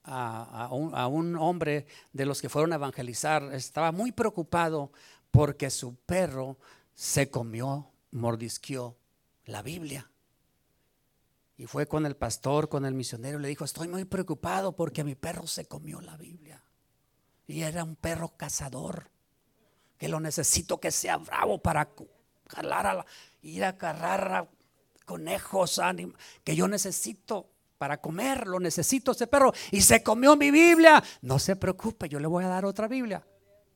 a, 0.04 0.68
un, 0.70 0.94
a, 0.94 1.08
un, 1.08 1.34
hombre 1.34 1.88
de 2.12 2.24
los 2.24 2.40
que 2.40 2.48
fueron 2.48 2.72
a 2.72 2.76
evangelizar, 2.76 3.52
estaba 3.54 3.90
muy 3.90 4.12
preocupado 4.12 4.92
porque 5.32 5.68
su 5.68 5.96
perro 5.96 6.58
se 6.94 7.28
comió, 7.28 7.90
mordisqueó 8.12 8.94
la 9.46 9.62
Biblia. 9.62 10.08
Y 11.56 11.66
fue 11.66 11.86
con 11.86 12.04
el 12.04 12.16
pastor, 12.16 12.68
con 12.68 12.84
el 12.84 12.94
misionero, 12.94 13.38
le 13.38 13.48
dijo, 13.48 13.64
estoy 13.64 13.86
muy 13.86 14.04
preocupado 14.04 14.72
porque 14.72 15.04
mi 15.04 15.14
perro 15.14 15.46
se 15.46 15.66
comió 15.66 16.00
la 16.00 16.16
Biblia. 16.16 16.62
Y 17.46 17.62
era 17.62 17.84
un 17.84 17.94
perro 17.94 18.32
cazador, 18.36 19.10
que 19.98 20.08
lo 20.08 20.18
necesito 20.18 20.80
que 20.80 20.90
sea 20.90 21.16
bravo 21.18 21.58
para 21.58 21.88
jalar 22.48 22.86
a 22.86 23.06
ir 23.42 23.64
a 23.64 23.68
agarrar 23.68 24.48
conejos, 25.04 25.80
que 26.42 26.56
yo 26.56 26.66
necesito 26.66 27.48
para 27.78 28.00
comer, 28.00 28.48
lo 28.48 28.58
necesito 28.58 29.12
ese 29.12 29.28
perro. 29.28 29.52
Y 29.70 29.82
se 29.82 30.02
comió 30.02 30.36
mi 30.36 30.50
Biblia. 30.50 31.02
No 31.22 31.38
se 31.38 31.54
preocupe, 31.54 32.08
yo 32.08 32.18
le 32.18 32.26
voy 32.26 32.44
a 32.44 32.48
dar 32.48 32.64
otra 32.64 32.88
Biblia. 32.88 33.24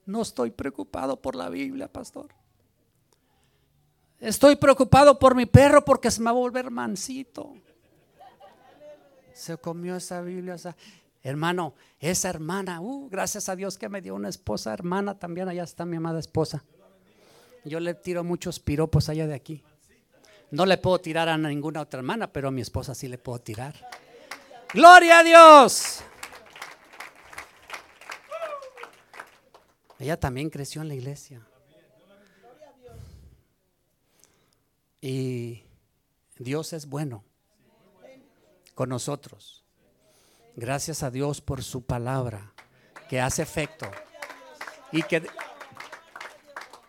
No 0.07 0.23
estoy 0.23 0.51
preocupado 0.51 1.21
por 1.21 1.37
la 1.37 1.49
Biblia, 1.49 1.93
pastor. 1.93 2.35
Estoy 4.19 4.57
preocupado 4.57 5.19
por 5.19 5.37
mi 5.37 5.47
perro 5.47 5.85
porque 5.85 6.11
se 6.11 6.21
me 6.21 6.25
va 6.25 6.31
a 6.31 6.35
volver 6.35 6.71
mansito 6.71 7.55
se 9.39 9.57
comió 9.57 9.97
esa 9.97 10.21
Biblia. 10.21 10.57
Hermano, 11.23 11.75
esa 12.01 12.29
hermana, 12.29 12.81
uh, 12.81 13.09
gracias 13.09 13.49
a 13.49 13.57
Dios 13.57 13.79
que 13.79 13.89
me 13.89 14.01
dio 14.01 14.15
una 14.15 14.29
esposa 14.29 14.73
hermana 14.73 15.19
también, 15.19 15.49
allá 15.49 15.63
está 15.63 15.85
mi 15.85 15.97
amada 15.97 16.19
esposa. 16.19 16.65
Yo 17.65 17.81
le 17.81 17.95
tiro 17.95 18.25
muchos 18.25 18.59
piropos 18.59 19.09
allá 19.09 19.27
de 19.27 19.35
aquí. 19.35 19.63
No 20.51 20.67
le 20.67 20.79
puedo 20.79 20.99
tirar 20.99 21.29
a 21.29 21.37
ninguna 21.37 21.83
otra 21.83 21.99
hermana, 21.99 22.33
pero 22.33 22.49
a 22.49 22.51
mi 22.51 22.63
esposa 22.63 22.95
sí 22.95 23.07
le 23.09 23.19
puedo 23.19 23.39
tirar. 23.39 23.75
Gloria 24.73 25.21
a 25.21 25.23
Dios. 25.23 26.01
Ella 29.99 30.19
también 30.19 30.51
creció 30.51 30.83
en 30.83 30.89
la 30.89 30.95
iglesia. 30.95 31.47
Y 35.01 35.63
Dios 36.39 36.73
es 36.73 36.87
bueno 36.87 37.28
con 38.79 38.91
nosotros. 38.91 39.65
Gracias 40.55 41.03
a 41.03 41.11
Dios 41.11 41.41
por 41.41 41.65
su 41.65 41.83
palabra 41.83 42.53
que 43.09 43.21
hace 43.21 43.43
efecto 43.43 43.91
y 44.93 45.03
que, 45.03 45.29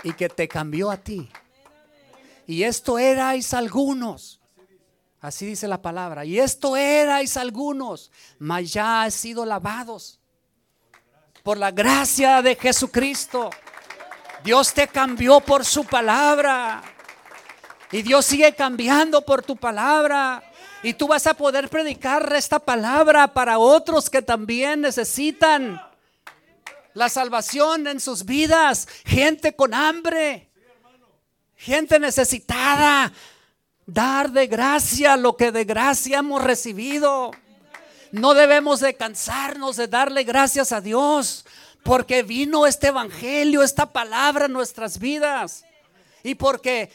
y 0.03 0.13
que 0.13 0.29
te 0.29 0.48
cambió 0.48 0.91
a 0.91 0.98
ti. 0.98 1.31
Y 2.46 2.62
esto 2.62 3.00
erais 3.00 3.55
algunos. 3.55 4.39
Así 5.19 5.48
dice 5.48 5.67
la 5.67 5.81
palabra. 5.81 6.25
Y 6.25 6.38
esto 6.38 6.77
erais 6.77 7.38
algunos, 7.38 8.12
mas 8.38 8.72
ya 8.72 9.01
han 9.01 9.12
sido 9.12 9.43
lavados 9.43 10.19
por 11.41 11.58
la 11.58 11.72
gracia 11.72 12.43
de 12.43 12.55
Jesucristo. 12.55 13.50
Dios 14.43 14.75
te 14.75 14.88
cambió 14.88 15.39
por 15.39 15.65
su 15.65 15.84
palabra. 15.86 16.84
Y 17.91 18.03
Dios 18.03 18.27
sigue 18.27 18.53
cambiando 18.53 19.25
por 19.25 19.41
tu 19.41 19.58
palabra. 19.58 20.48
Y 20.81 20.93
tú 20.93 21.07
vas 21.07 21.27
a 21.27 21.33
poder 21.33 21.69
predicar 21.69 22.33
esta 22.36 22.59
palabra 22.59 23.33
para 23.33 23.57
otros 23.57 24.09
que 24.09 24.21
también 24.21 24.81
necesitan 24.81 25.81
la 26.93 27.09
salvación 27.09 27.88
en 27.88 28.00
sus 28.00 28.25
vidas. 28.25 28.88
Gente 29.05 29.55
con 29.55 29.74
hambre, 29.74 30.50
gente 31.55 32.00
necesitada. 32.00 33.12
Dar 33.86 34.31
de 34.31 34.48
gracia 34.48 35.17
lo 35.17 35.36
que 35.36 35.51
de 35.51 35.65
gracia 35.65 36.19
hemos 36.19 36.43
recibido. 36.43 37.31
No 38.12 38.33
debemos 38.33 38.79
de 38.79 38.95
cansarnos 38.95 39.75
de 39.75 39.88
darle 39.88 40.24
gracias 40.24 40.71
a 40.71 40.79
Dios 40.79 41.45
porque 41.83 42.24
vino 42.24 42.65
este 42.65 42.88
evangelio, 42.88 43.63
esta 43.63 43.88
palabra 43.88 44.45
en 44.45 44.53
nuestras 44.53 45.00
vidas. 45.00 45.65
Y 46.24 46.36
porque 46.36 46.91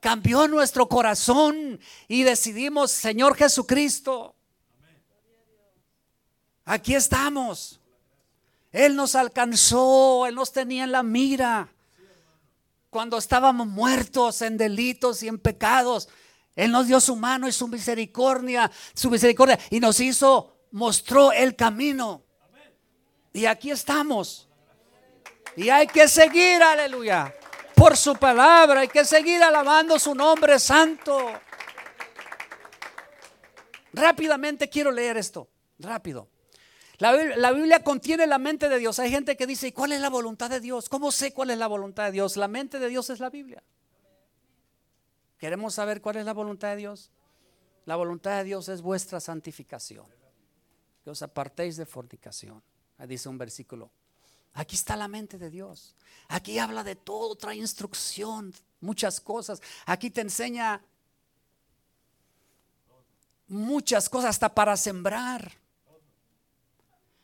cambió 0.00 0.48
nuestro 0.48 0.88
corazón 0.88 1.80
y 2.06 2.22
decidimos, 2.22 2.90
Señor 2.90 3.36
Jesucristo, 3.36 4.34
aquí 6.64 6.94
estamos. 6.94 7.80
Él 8.72 8.94
nos 8.94 9.14
alcanzó, 9.14 10.26
Él 10.26 10.34
nos 10.34 10.52
tenía 10.52 10.84
en 10.84 10.92
la 10.92 11.02
mira. 11.02 11.68
Cuando 12.90 13.18
estábamos 13.18 13.66
muertos 13.66 14.42
en 14.42 14.56
delitos 14.56 15.22
y 15.22 15.28
en 15.28 15.38
pecados, 15.38 16.08
Él 16.54 16.70
nos 16.70 16.86
dio 16.86 17.00
su 17.00 17.16
mano 17.16 17.48
y 17.48 17.52
su 17.52 17.68
misericordia, 17.68 18.70
su 18.94 19.10
misericordia, 19.10 19.58
y 19.70 19.80
nos 19.80 20.00
hizo, 20.00 20.56
mostró 20.70 21.32
el 21.32 21.56
camino. 21.56 22.22
Y 23.32 23.46
aquí 23.46 23.70
estamos. 23.70 24.48
Y 25.56 25.70
hay 25.70 25.86
que 25.86 26.08
seguir, 26.08 26.62
aleluya. 26.62 27.34
Por 27.78 27.96
su 27.96 28.16
palabra. 28.16 28.80
Hay 28.80 28.88
que 28.88 29.04
seguir 29.04 29.42
alabando 29.42 29.98
su 29.98 30.14
nombre 30.14 30.58
santo. 30.58 31.32
Rápidamente 33.92 34.68
quiero 34.68 34.90
leer 34.90 35.16
esto. 35.16 35.48
Rápido. 35.78 36.28
La, 36.98 37.12
la, 37.12 37.52
Biblia 37.52 37.84
contiene 37.84 38.26
la 38.26 38.38
mente 38.38 38.68
de 38.68 38.78
Dios. 38.78 38.98
Hay 38.98 39.10
gente 39.10 39.36
que 39.36 39.46
dice, 39.46 39.68
¿y 39.68 39.72
cuál 39.72 39.92
es 39.92 40.00
la 40.00 40.10
voluntad 40.10 40.50
de 40.50 40.60
Dios? 40.60 40.88
¿Cómo 40.88 41.12
sé 41.12 41.32
cuál 41.32 41.50
es 41.50 41.58
la 41.58 41.68
voluntad 41.68 42.06
de 42.06 42.12
Dios? 42.12 42.36
La 42.36 42.48
mente 42.48 42.80
de 42.80 42.88
Dios 42.88 43.08
es 43.10 43.20
la 43.20 43.30
Biblia. 43.30 43.62
¿Queremos 45.38 45.74
saber 45.74 46.00
cuál 46.00 46.16
es 46.16 46.24
la 46.24 46.32
voluntad 46.32 46.70
de 46.70 46.76
Dios? 46.76 47.12
La 47.86 47.94
voluntad 47.94 48.36
de 48.38 48.44
Dios 48.44 48.68
es 48.68 48.82
vuestra 48.82 49.20
santificación. 49.20 50.06
Que 51.04 51.10
os 51.10 51.22
apartéis 51.22 51.76
de 51.76 51.86
fornicación. 51.86 52.62
Ahí 52.98 53.06
dice 53.06 53.28
un 53.28 53.38
versículo. 53.38 53.92
Aquí 54.58 54.74
está 54.74 54.96
la 54.96 55.06
mente 55.06 55.38
de 55.38 55.50
Dios. 55.50 55.94
Aquí 56.26 56.58
habla 56.58 56.82
de 56.82 56.96
todo, 56.96 57.36
trae 57.36 57.54
instrucción, 57.54 58.52
muchas 58.80 59.20
cosas. 59.20 59.62
Aquí 59.86 60.10
te 60.10 60.20
enseña 60.20 60.82
muchas 63.46 64.08
cosas 64.08 64.30
hasta 64.30 64.52
para 64.52 64.76
sembrar. 64.76 65.52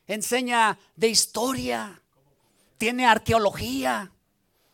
Enseña 0.06 0.78
de 0.94 1.08
historia. 1.08 2.00
Tiene 2.78 3.04
arqueología. 3.04 4.12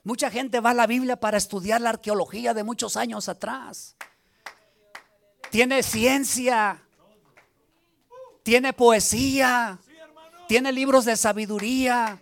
Mucha 0.05 0.31
gente 0.31 0.61
va 0.61 0.71
a 0.71 0.75
la 0.75 0.87
Biblia 0.87 1.17
para 1.19 1.38
estudiar 1.38 1.81
la 1.81 1.88
arqueología 1.88 2.52
de 2.52 2.62
muchos 2.62 2.95
años 2.99 3.31
atrás. 3.31 3.97
Tiene 5.50 5.83
ciencia. 5.83 6.83
Tiene 8.43 8.75
poesía. 8.75 9.79
Tiene 10.47 10.73
libros 10.73 11.07
de 11.07 11.17
sabiduría. 11.17 12.21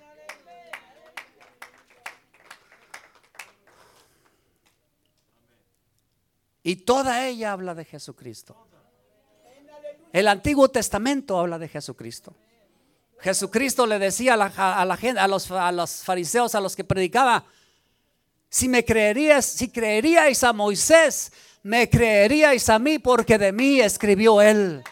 Y 6.68 6.76
toda 6.76 7.26
ella 7.26 7.52
habla 7.52 7.74
de 7.74 7.86
Jesucristo. 7.86 8.54
El 10.12 10.28
Antiguo 10.28 10.68
Testamento 10.68 11.38
habla 11.38 11.58
de 11.58 11.66
Jesucristo. 11.66 12.34
Jesucristo 13.20 13.86
le 13.86 13.98
decía 13.98 14.34
a 14.34 14.36
la, 14.84 14.96
gente, 14.98 15.18
a 15.18 15.26
los, 15.26 15.50
a 15.50 15.72
los 15.72 16.04
fariseos, 16.04 16.54
a 16.54 16.60
los 16.60 16.76
que 16.76 16.84
predicaba, 16.84 17.46
si 18.50 18.68
me 18.68 18.84
creerías, 18.84 19.46
si 19.46 19.70
creeríais 19.70 20.44
a 20.44 20.52
Moisés, 20.52 21.32
me 21.62 21.88
creeríais 21.88 22.68
a 22.68 22.78
mí 22.78 22.98
porque 22.98 23.38
de 23.38 23.50
mí 23.50 23.80
escribió 23.80 24.42
él. 24.42 24.84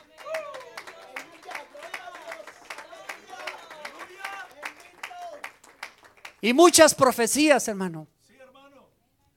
Y 6.40 6.54
muchas 6.54 6.94
profecías, 6.94 7.68
hermano. 7.68 8.06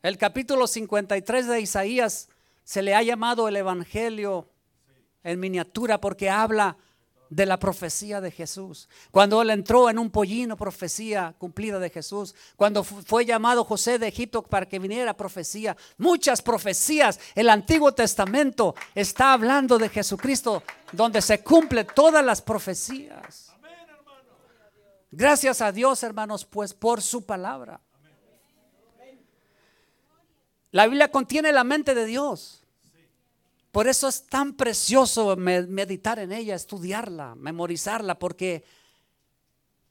El 0.02 0.18
capítulo 0.18 0.66
53 0.68 1.48
de 1.48 1.60
Isaías 1.60 2.29
se 2.70 2.84
le 2.84 2.94
ha 2.94 3.02
llamado 3.02 3.48
el 3.48 3.56
Evangelio 3.56 4.48
en 5.24 5.40
miniatura 5.40 6.00
porque 6.00 6.30
habla 6.30 6.78
de 7.28 7.48
la 7.48 7.58
profecía 7.58 8.22
de 8.22 8.30
Jesús. 8.30 8.88
Cuando 9.10 9.42
él 9.42 9.50
entró 9.50 9.90
en 9.90 9.98
un 9.98 10.12
pollino, 10.12 10.56
profecía 10.56 11.34
cumplida 11.40 11.80
de 11.80 11.90
Jesús. 11.90 12.36
Cuando 12.56 12.84
fue 12.84 13.26
llamado 13.26 13.64
José 13.64 13.98
de 13.98 14.08
Egipto 14.08 14.44
para 14.44 14.68
que 14.68 14.78
viniera 14.78 15.18
profecía. 15.18 15.76
Muchas 15.98 16.44
profecías. 16.44 17.20
El 17.34 17.50
Antiguo 17.50 17.92
Testamento 17.92 18.76
está 18.94 19.34
hablando 19.34 19.80
de 19.80 19.90
Jesucristo, 19.90 20.62
donde 20.92 21.24
se 21.24 21.42
cumple 21.44 21.86
todas 21.86 22.24
las 22.24 22.40
profecías. 22.40 23.52
Gracias 25.10 25.60
a 25.62 25.72
Dios, 25.72 26.04
hermanos, 26.04 26.46
pues 26.46 26.76
por 26.76 27.02
su 27.02 27.26
palabra. 27.26 27.82
La 30.72 30.86
Biblia 30.86 31.10
contiene 31.12 31.52
la 31.52 31.64
mente 31.64 31.96
de 31.96 32.06
Dios. 32.06 32.64
Por 33.72 33.88
eso 33.88 34.08
es 34.08 34.26
tan 34.26 34.54
precioso 34.54 35.36
meditar 35.36 36.20
en 36.20 36.32
ella, 36.32 36.56
estudiarla, 36.56 37.36
memorizarla, 37.36 38.18
porque 38.18 38.64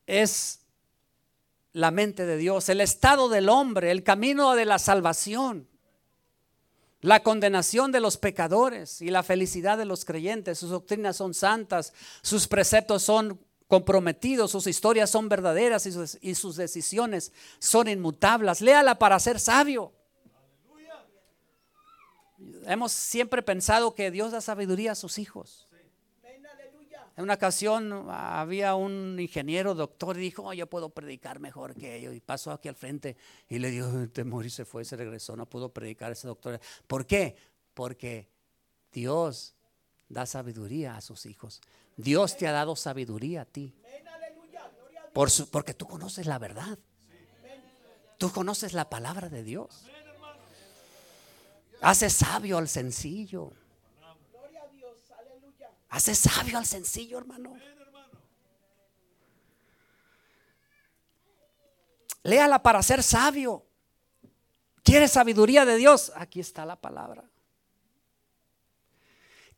es 0.07 0.61
la 1.73 1.91
mente 1.91 2.27
de 2.27 2.37
Dios, 2.37 2.69
el 2.69 2.81
estado 2.81 3.29
del 3.29 3.49
hombre, 3.49 3.93
el 3.93 4.03
camino 4.03 4.55
de 4.55 4.65
la 4.65 4.81
salvación, 4.81 5.69
la 7.01 7.23
condenación 7.23 7.93
de 7.93 8.01
los 8.01 8.17
pecadores 8.17 9.01
y 9.01 9.11
la 9.11 9.23
felicidad 9.23 9.79
de 9.79 9.85
los 9.85 10.05
creyentes. 10.05 10.59
Sus 10.59 10.71
doctrinas 10.71 11.17
son 11.17 11.35
santas, 11.35 11.93
sus 12.23 12.49
preceptos 12.49 13.05
son 13.05 13.39
comprometidos, 13.69 14.51
sus 14.51 14.67
historias 14.67 15.11
son 15.11 15.29
verdaderas 15.29 15.87
y 15.87 16.35
sus, 16.35 16.57
decisiones 16.57 17.33
son 17.61 17.87
inmutables. 17.87 18.61
Léala 18.61 18.99
para 18.99 19.21
ser 19.21 19.39
sabio. 19.39 19.93
Hemos 22.67 22.93
siempre 22.93 23.43
pensado 23.43 23.95
que 23.95 24.11
Dios 24.11 24.33
da 24.33 24.41
sabiduría 24.41 24.93
a 24.93 24.95
sus 24.95 25.19
hijos. 25.19 25.69
En 27.17 27.25
una 27.25 27.35
ocasión 27.35 28.09
había 28.11 28.77
un 28.77 29.19
ingeniero, 29.19 29.75
doctor, 29.75 30.17
y 30.17 30.21
dijo, 30.21 30.45
oh, 30.45 30.53
yo 30.53 30.69
puedo 30.69 30.91
predicar 30.91 31.41
mejor 31.41 31.75
que 31.75 31.97
ellos. 31.97 32.15
Y 32.15 32.21
pasó 32.21 32.53
aquí 32.53 32.69
al 32.69 32.77
frente 32.77 33.17
y 33.49 33.59
le 33.59 33.73
dio 33.73 34.09
temor 34.11 34.47
y 34.47 34.51
se 34.51 34.65
fue, 34.65 34.85
se 34.85 34.97
regresó. 34.97 35.35
No 35.35 35.45
pudo 35.47 35.73
predicar 35.73 36.13
ese 36.13 36.29
doctor. 36.29 36.61
¿Por 36.87 37.07
qué? 37.07 37.35
Porque 37.75 38.29
Dios 38.93 39.57
da 40.09 40.27
sabiduría 40.27 40.97
a 40.97 41.01
sus 41.01 41.27
hijos. 41.27 41.61
Dios 41.97 42.37
te 42.37 42.47
ha 42.47 42.53
dado 42.53 42.77
sabiduría 42.77 43.41
a 43.41 43.45
ti. 43.47 43.75
Por 45.13 45.29
porque 45.51 45.75
tú 45.75 45.89
conoces 45.89 46.27
la 46.27 46.39
verdad. 46.39 46.79
Tú 48.17 48.31
conoces 48.31 48.75
la 48.75 48.89
palabra 48.89 49.29
de 49.29 49.43
Dios. 49.43 49.89
Hace 51.81 52.11
sabio 52.11 52.59
al 52.59 52.69
sencillo. 52.69 53.53
Hace 55.91 56.15
sabio 56.15 56.59
al 56.59 56.67
sencillo, 56.67 57.19
hermano. 57.19 57.57
Léala 62.23 62.63
para 62.63 62.83
ser 62.83 63.03
sabio. 63.03 63.65
¿Quieres 64.83 65.13
sabiduría 65.13 65.65
de 65.65 65.77
Dios? 65.77 66.13
Aquí 66.17 66.41
está 66.41 66.65
la 66.67 66.77
palabra. 66.77 67.28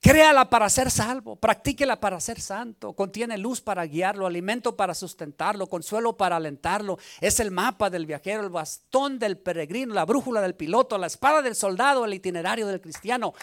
Créala 0.03 0.49
para 0.49 0.71
ser 0.71 0.91
salvo, 0.91 1.37
practíquela 1.37 2.01
para 2.01 2.19
ser 2.21 2.41
santo, 2.41 2.95
contiene 2.95 3.37
luz 3.37 3.61
para 3.61 3.85
guiarlo, 3.85 4.27
alimento 4.27 4.75
para 4.75 4.95
sustentarlo, 4.95 5.67
consuelo 5.67 6.17
para 6.17 6.37
alentarlo, 6.37 6.99
es 7.21 7.39
el 7.39 7.51
mapa 7.51 7.91
del 7.91 8.07
viajero, 8.07 8.43
el 8.43 8.49
bastón 8.49 9.19
del 9.19 9.37
peregrino, 9.37 9.93
la 9.93 10.07
brújula 10.07 10.41
del 10.41 10.55
piloto, 10.55 10.97
la 10.97 11.07
espada 11.07 11.43
del 11.43 11.55
soldado, 11.55 12.07
el 12.07 12.15
itinerario 12.15 12.67
del 12.67 12.81
cristiano. 12.81 13.35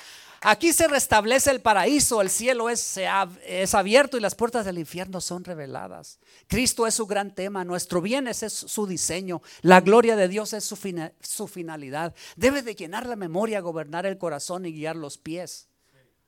Aquí 0.42 0.74
se 0.74 0.88
restablece 0.88 1.52
el 1.52 1.62
paraíso, 1.62 2.24
el 2.24 2.30
cielo 2.32 2.72
es, 2.72 3.00
es 3.46 3.76
abierto 3.76 4.18
y 4.18 4.22
las 4.22 4.34
puertas 4.34 4.66
del 4.66 4.80
infierno 4.80 5.22
son 5.22 5.44
reveladas. 5.44 6.20
Cristo 6.48 6.88
es 6.88 6.96
su 6.96 7.06
gran 7.06 7.36
tema, 7.36 7.66
nuestro 7.66 8.02
bien 8.02 8.28
es, 8.28 8.40
su 8.40 8.88
diseño, 8.88 9.44
la 9.62 9.82
gloria 9.82 10.16
de 10.16 10.28
Dios 10.28 10.54
es 10.54 10.64
su, 10.64 10.76
su 11.22 11.48
finalidad. 11.48 12.16
Debe 12.36 12.64
de 12.64 12.74
llenar 12.74 13.06
la 13.06 13.16
memoria, 13.16 13.62
gobernar 13.62 14.08
el 14.08 14.18
corazón 14.18 14.66
y 14.66 14.74
guiar 14.74 14.96
los 14.96 15.20
pies. 15.20 15.68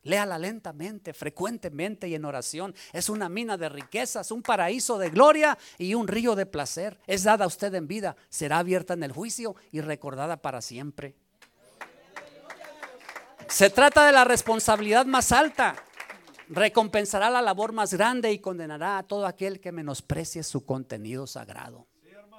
Léala 0.04 0.40
lentamente, 0.40 1.14
frecuentemente 1.14 2.08
y 2.08 2.16
en 2.16 2.26
oración. 2.26 2.74
Es 2.94 3.10
una 3.10 3.28
mina 3.28 3.58
de 3.58 3.70
riquezas, 3.70 4.32
un 4.32 4.42
paraíso 4.42 4.98
de 4.98 5.10
gloria 5.10 5.58
y 5.78 5.94
un 5.94 6.08
río 6.08 6.36
de 6.36 6.46
placer. 6.46 6.98
Es 7.06 7.24
dada 7.24 7.46
a 7.46 7.48
usted 7.48 7.74
en 7.74 7.88
vida, 7.88 8.16
será 8.30 8.60
abierta 8.60 8.94
en 8.94 9.04
el 9.04 9.12
juicio 9.12 9.56
y 9.72 9.82
recordada 9.82 10.38
para 10.38 10.62
siempre. 10.62 11.16
Se 13.50 13.70
trata 13.70 14.06
de 14.06 14.12
la 14.12 14.24
responsabilidad 14.24 15.06
más 15.06 15.32
alta. 15.32 15.76
Recompensará 16.50 17.30
la 17.30 17.42
labor 17.42 17.74
más 17.74 17.94
grande 17.94 18.32
y 18.32 18.40
condenará 18.40 19.00
a 19.00 19.04
todo 19.04 19.26
aquel 19.26 19.60
que 19.60 19.72
menosprecie 19.72 20.44
su 20.44 20.66
contenido 20.66 21.28
sagrado. 21.28 21.88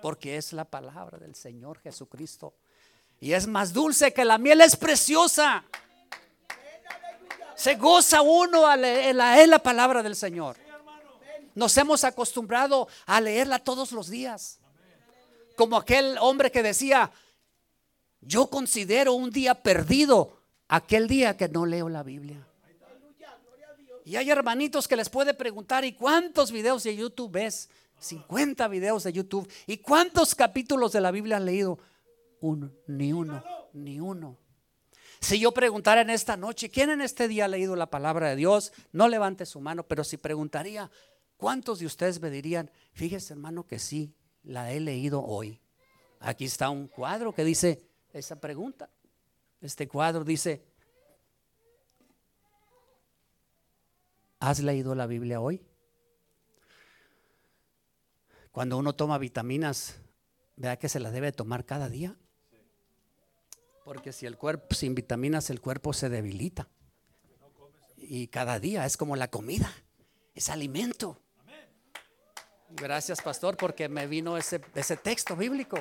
Porque 0.03 0.37
es 0.37 0.53
la 0.53 0.65
palabra 0.65 1.19
del 1.19 1.35
Señor 1.35 1.79
Jesucristo. 1.81 2.55
Y 3.21 3.33
es 3.33 3.47
más 3.47 3.73
dulce 3.73 4.15
que 4.15 4.25
la 4.25 4.39
miel, 4.39 4.63
es 4.63 4.77
preciosa. 4.77 5.65
Se 7.61 7.75
goza 7.75 8.23
uno 8.23 8.67
a 8.67 8.75
leer, 8.75 9.15
la 9.15 9.59
palabra 9.59 10.03
del 10.03 10.17
Señor. 10.17 10.57
Nos 11.55 11.77
hemos 11.77 12.05
acostumbrado 12.05 12.89
a 13.05 13.21
leerla 13.21 13.59
todos 13.59 13.93
los 13.93 14.09
días. 14.09 14.59
Como 15.57 15.77
aquel 15.77 16.17
hombre 16.23 16.51
que 16.51 16.63
decía, 16.63 17.13
yo 18.23 18.47
considero 18.47 19.13
un 19.13 19.31
día 19.31 19.63
perdido 19.63 20.39
aquel 20.69 21.07
día 21.07 21.37
que 21.37 21.51
no 21.51 21.67
leo 21.67 21.91
la 21.91 22.03
Biblia. 22.03 22.49
Y 24.07 24.17
hay 24.17 24.31
hermanitos 24.31 24.89
que 24.89 24.97
les 24.97 25.11
puede 25.11 25.35
preguntar, 25.35 25.85
¿y 25.85 25.93
cuántos 25.93 26.53
videos 26.53 26.83
de 26.85 26.97
YouTube 26.97 27.31
ves? 27.31 27.69
50 27.99 28.69
videos 28.69 29.03
de 29.03 29.13
YouTube. 29.13 29.47
¿Y 29.67 29.77
cuántos 29.77 30.35
capítulos 30.35 30.93
de 30.93 31.03
la 31.03 31.11
Biblia 31.11 31.37
has 31.37 31.43
leído? 31.43 31.79
Uno, 32.41 32.71
ni 32.87 33.13
uno, 33.13 33.45
ni 33.75 34.01
uno. 34.01 34.39
Si 35.21 35.39
yo 35.39 35.53
preguntara 35.53 36.01
en 36.01 36.11
esta 36.11 36.37
noche, 36.37 36.71
¿quién 36.71 36.91
en 36.91 37.03
este 37.03 37.29
día 37.29 37.45
ha 37.45 37.49
leído 37.49 37.77
la 37.77 37.91
palabra 37.91 38.31
de 38.31 38.37
Dios? 38.37 38.73
No 38.93 39.09
levante 39.09 39.45
su 39.45 39.61
mano, 39.61 39.83
pero 39.87 40.03
si 40.03 40.17
preguntaría, 40.17 40.91
¿cuántos 41.37 41.79
de 41.79 41.87
ustedes 41.87 42.21
me 42.21 42.31
dirían, 42.31 42.71
fíjese 42.93 43.35
hermano 43.35 43.67
que 43.67 43.79
sí, 43.79 44.15
la 44.43 44.73
he 44.73 44.81
leído 44.81 45.23
hoy? 45.23 45.61
Aquí 46.21 46.47
está 46.47 46.71
un 46.71 46.89
cuadro 46.89 47.35
que 47.35 47.45
dice 47.45 47.83
esa 48.13 48.41
pregunta. 48.41 48.89
Este 49.61 49.87
cuadro 49.87 50.25
dice, 50.25 50.65
¿has 54.39 54.61
leído 54.61 54.95
la 54.95 55.07
Biblia 55.07 55.41
hoy? 55.41 55.63
Cuando 58.53 58.79
uno 58.79 58.95
toma 58.95 59.19
vitaminas, 59.19 59.97
vea 60.57 60.79
que 60.79 60.89
se 60.89 60.99
las 60.99 61.13
debe 61.13 61.31
tomar 61.31 61.67
cada 61.67 61.91
día. 61.91 62.17
Porque 63.91 64.13
si 64.13 64.25
el 64.25 64.39
cuerpo 64.39 64.73
sin 64.73 64.95
vitaminas 64.95 65.51
el 65.51 65.61
cuerpo 65.61 65.93
se 65.93 66.09
debilita. 66.09 66.69
Y 67.97 68.29
cada 68.29 68.61
día 68.61 68.87
es 68.87 68.97
como 68.97 69.17
la 69.17 69.33
comida, 69.33 69.69
es 70.33 70.49
alimento. 70.49 71.21
Gracias, 72.69 73.21
pastor, 73.21 73.57
porque 73.57 73.89
me 73.89 74.07
vino 74.07 74.39
ese, 74.39 74.61
ese 74.77 74.97
texto 74.97 75.35
bíblico. 75.35 75.77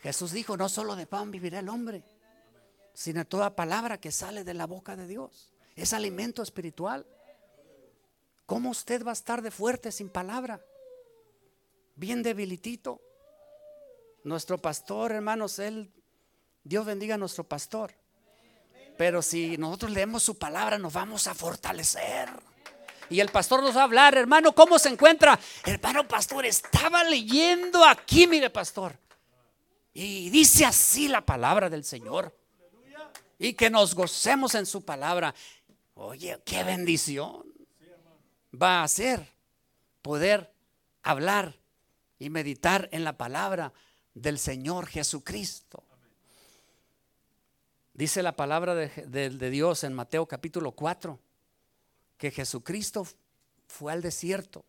Jesús 0.00 0.32
dijo, 0.32 0.56
no 0.56 0.70
solo 0.70 0.96
de 0.96 1.06
pan 1.06 1.30
vivirá 1.30 1.58
el 1.58 1.68
hombre, 1.68 2.02
sino 2.94 3.26
toda 3.26 3.54
palabra 3.54 4.00
que 4.00 4.10
sale 4.10 4.42
de 4.42 4.54
la 4.54 4.66
boca 4.66 4.96
de 4.96 5.06
Dios. 5.06 5.52
Es 5.76 5.92
alimento 5.92 6.42
espiritual. 6.42 7.06
¿Cómo 8.46 8.70
usted 8.70 9.04
va 9.04 9.10
a 9.10 9.12
estar 9.12 9.42
de 9.42 9.50
fuerte 9.50 9.92
sin 9.92 10.08
palabra? 10.08 10.64
Bien 11.94 12.22
debilitito. 12.22 13.02
Nuestro 14.22 14.56
pastor, 14.56 15.12
hermanos, 15.12 15.58
él, 15.58 15.92
Dios 16.64 16.84
bendiga 16.86 17.14
a 17.14 17.18
nuestro 17.18 17.44
pastor. 17.44 17.94
Pero 18.96 19.22
si 19.22 19.56
nosotros 19.58 19.92
leemos 19.92 20.22
su 20.22 20.38
palabra, 20.38 20.78
nos 20.78 20.92
vamos 20.92 21.26
a 21.26 21.34
fortalecer. 21.34 22.28
Y 23.10 23.20
el 23.20 23.28
pastor 23.28 23.62
nos 23.62 23.76
va 23.76 23.82
a 23.82 23.84
hablar, 23.84 24.16
hermano, 24.16 24.54
¿cómo 24.54 24.78
se 24.78 24.88
encuentra? 24.88 25.38
Hermano 25.64 26.08
pastor, 26.08 26.46
estaba 26.46 27.04
leyendo 27.04 27.84
aquí, 27.84 28.26
mire 28.26 28.50
pastor. 28.50 28.96
Y 29.92 30.30
dice 30.30 30.64
así 30.64 31.08
la 31.08 31.20
palabra 31.20 31.68
del 31.68 31.84
Señor. 31.84 32.34
Y 33.38 33.52
que 33.52 33.68
nos 33.68 33.94
gocemos 33.94 34.54
en 34.54 34.64
su 34.64 34.84
palabra. 34.84 35.34
Oye, 35.94 36.40
qué 36.44 36.64
bendición 36.64 37.44
va 38.60 38.82
a 38.82 38.88
ser 38.88 39.28
poder 40.02 40.52
hablar 41.02 41.56
y 42.18 42.30
meditar 42.30 42.88
en 42.92 43.04
la 43.04 43.16
palabra 43.16 43.72
del 44.14 44.38
Señor 44.38 44.86
Jesucristo. 44.86 45.82
Dice 47.94 48.24
la 48.24 48.34
palabra 48.34 48.74
de, 48.74 49.50
Dios 49.50 49.84
en 49.84 49.92
Mateo 49.92 50.26
capítulo 50.26 50.72
4 50.72 51.16
que 52.18 52.32
Jesucristo 52.32 53.06
fue 53.68 53.92
al 53.92 54.02
desierto. 54.02 54.64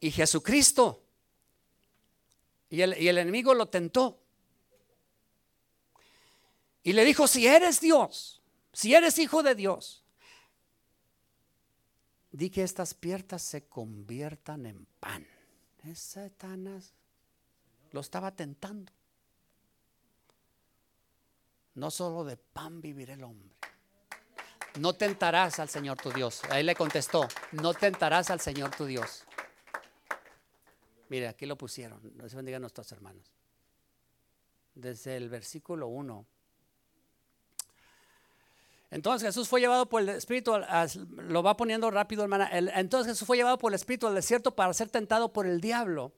Y 0.00 0.10
Jesucristo, 0.10 1.02
y 2.68 2.82
el, 2.82 3.00
y 3.00 3.08
el 3.08 3.16
enemigo 3.16 3.54
lo 3.54 3.70
tentó. 3.70 4.20
Y 6.82 6.92
le 6.92 7.06
dijo, 7.06 7.26
si 7.26 7.46
eres 7.46 7.80
Dios, 7.80 8.42
si 8.74 8.94
eres 8.94 9.18
hijo 9.18 9.42
de 9.42 9.54
Dios, 9.54 10.04
di 12.32 12.50
que 12.50 12.62
estas 12.62 12.92
piernas 12.92 13.40
se 13.40 13.66
conviertan 13.66 14.66
en 14.66 14.84
pan. 15.00 15.26
Es 15.84 16.00
Satanás. 16.00 16.92
Lo 17.94 18.00
estaba 18.00 18.32
tentando. 18.32 18.92
No 21.74 21.92
solo 21.92 22.24
de 22.24 22.36
pan 22.36 22.80
vivirá 22.80 23.14
el 23.14 23.22
hombre. 23.22 23.54
No 24.80 24.94
tentarás 24.94 25.60
al 25.60 25.68
Señor 25.68 25.98
tu 25.98 26.10
Dios. 26.10 26.42
Ahí 26.50 26.64
le 26.64 26.74
contestó, 26.74 27.28
no 27.52 27.72
tentarás 27.72 28.30
al 28.30 28.40
Señor 28.40 28.74
tu 28.74 28.84
Dios. 28.84 29.22
Mire, 31.08 31.28
aquí 31.28 31.46
lo 31.46 31.56
pusieron. 31.56 32.00
No 32.16 32.28
se 32.28 32.34
bendigan 32.34 32.62
nuestros 32.62 32.90
hermanos. 32.90 33.30
Desde 34.74 35.16
el 35.16 35.28
versículo 35.28 35.86
1. 35.86 36.26
Entonces 38.90 39.28
Jesús 39.28 39.48
fue 39.48 39.60
llevado 39.60 39.88
por 39.88 40.02
el 40.02 40.08
Espíritu, 40.08 40.52
lo 41.16 41.42
va 41.44 41.56
poniendo 41.56 41.92
rápido, 41.92 42.24
hermana. 42.24 42.50
Entonces 42.52 43.12
Jesús 43.12 43.24
fue 43.24 43.36
llevado 43.36 43.56
por 43.56 43.70
el 43.70 43.76
Espíritu 43.76 44.08
al 44.08 44.16
desierto 44.16 44.56
para 44.56 44.74
ser 44.74 44.90
tentado 44.90 45.32
por 45.32 45.46
el 45.46 45.60
diablo. 45.60 46.12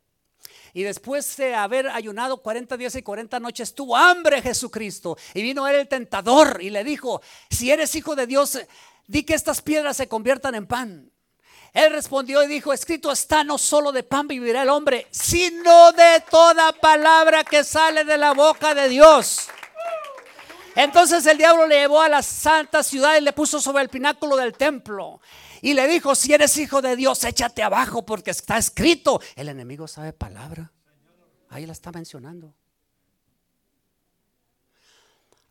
Y 0.74 0.82
después 0.82 1.36
de 1.36 1.54
haber 1.54 1.88
ayunado 1.88 2.42
40 2.42 2.76
días 2.76 2.94
y 2.96 3.02
40 3.02 3.40
noches, 3.40 3.74
tuvo 3.74 3.96
hambre 3.96 4.42
Jesucristo. 4.42 5.16
Y 5.32 5.42
vino 5.42 5.66
él 5.66 5.76
el 5.76 5.88
tentador 5.88 6.58
y 6.60 6.70
le 6.70 6.84
dijo, 6.84 7.22
si 7.50 7.70
eres 7.70 7.94
hijo 7.94 8.14
de 8.14 8.26
Dios, 8.26 8.58
di 9.06 9.22
que 9.22 9.34
estas 9.34 9.62
piedras 9.62 9.96
se 9.96 10.08
conviertan 10.08 10.54
en 10.54 10.66
pan. 10.66 11.10
Él 11.72 11.92
respondió 11.92 12.42
y 12.42 12.46
dijo, 12.46 12.72
escrito 12.72 13.12
está, 13.12 13.44
no 13.44 13.58
solo 13.58 13.92
de 13.92 14.02
pan 14.02 14.26
vivirá 14.26 14.62
el 14.62 14.70
hombre, 14.70 15.06
sino 15.10 15.92
de 15.92 16.22
toda 16.30 16.72
palabra 16.72 17.44
que 17.44 17.64
sale 17.64 18.04
de 18.04 18.16
la 18.16 18.32
boca 18.32 18.74
de 18.74 18.88
Dios. 18.88 19.48
Entonces 20.74 21.24
el 21.26 21.38
diablo 21.38 21.66
le 21.66 21.80
llevó 21.80 22.02
a 22.02 22.08
la 22.08 22.22
santa 22.22 22.82
ciudad 22.82 23.16
y 23.16 23.22
le 23.22 23.32
puso 23.32 23.60
sobre 23.60 23.82
el 23.82 23.88
pináculo 23.88 24.36
del 24.36 24.52
templo. 24.54 25.20
Y 25.62 25.74
le 25.74 25.86
dijo, 25.88 26.14
si 26.14 26.32
eres 26.32 26.56
hijo 26.56 26.82
de 26.82 26.96
Dios, 26.96 27.22
échate 27.24 27.62
abajo 27.62 28.04
porque 28.04 28.30
está 28.30 28.58
escrito. 28.58 29.20
El 29.34 29.48
enemigo 29.48 29.88
sabe 29.88 30.12
palabra. 30.12 30.72
Ahí 31.48 31.66
la 31.66 31.72
está 31.72 31.92
mencionando. 31.92 32.54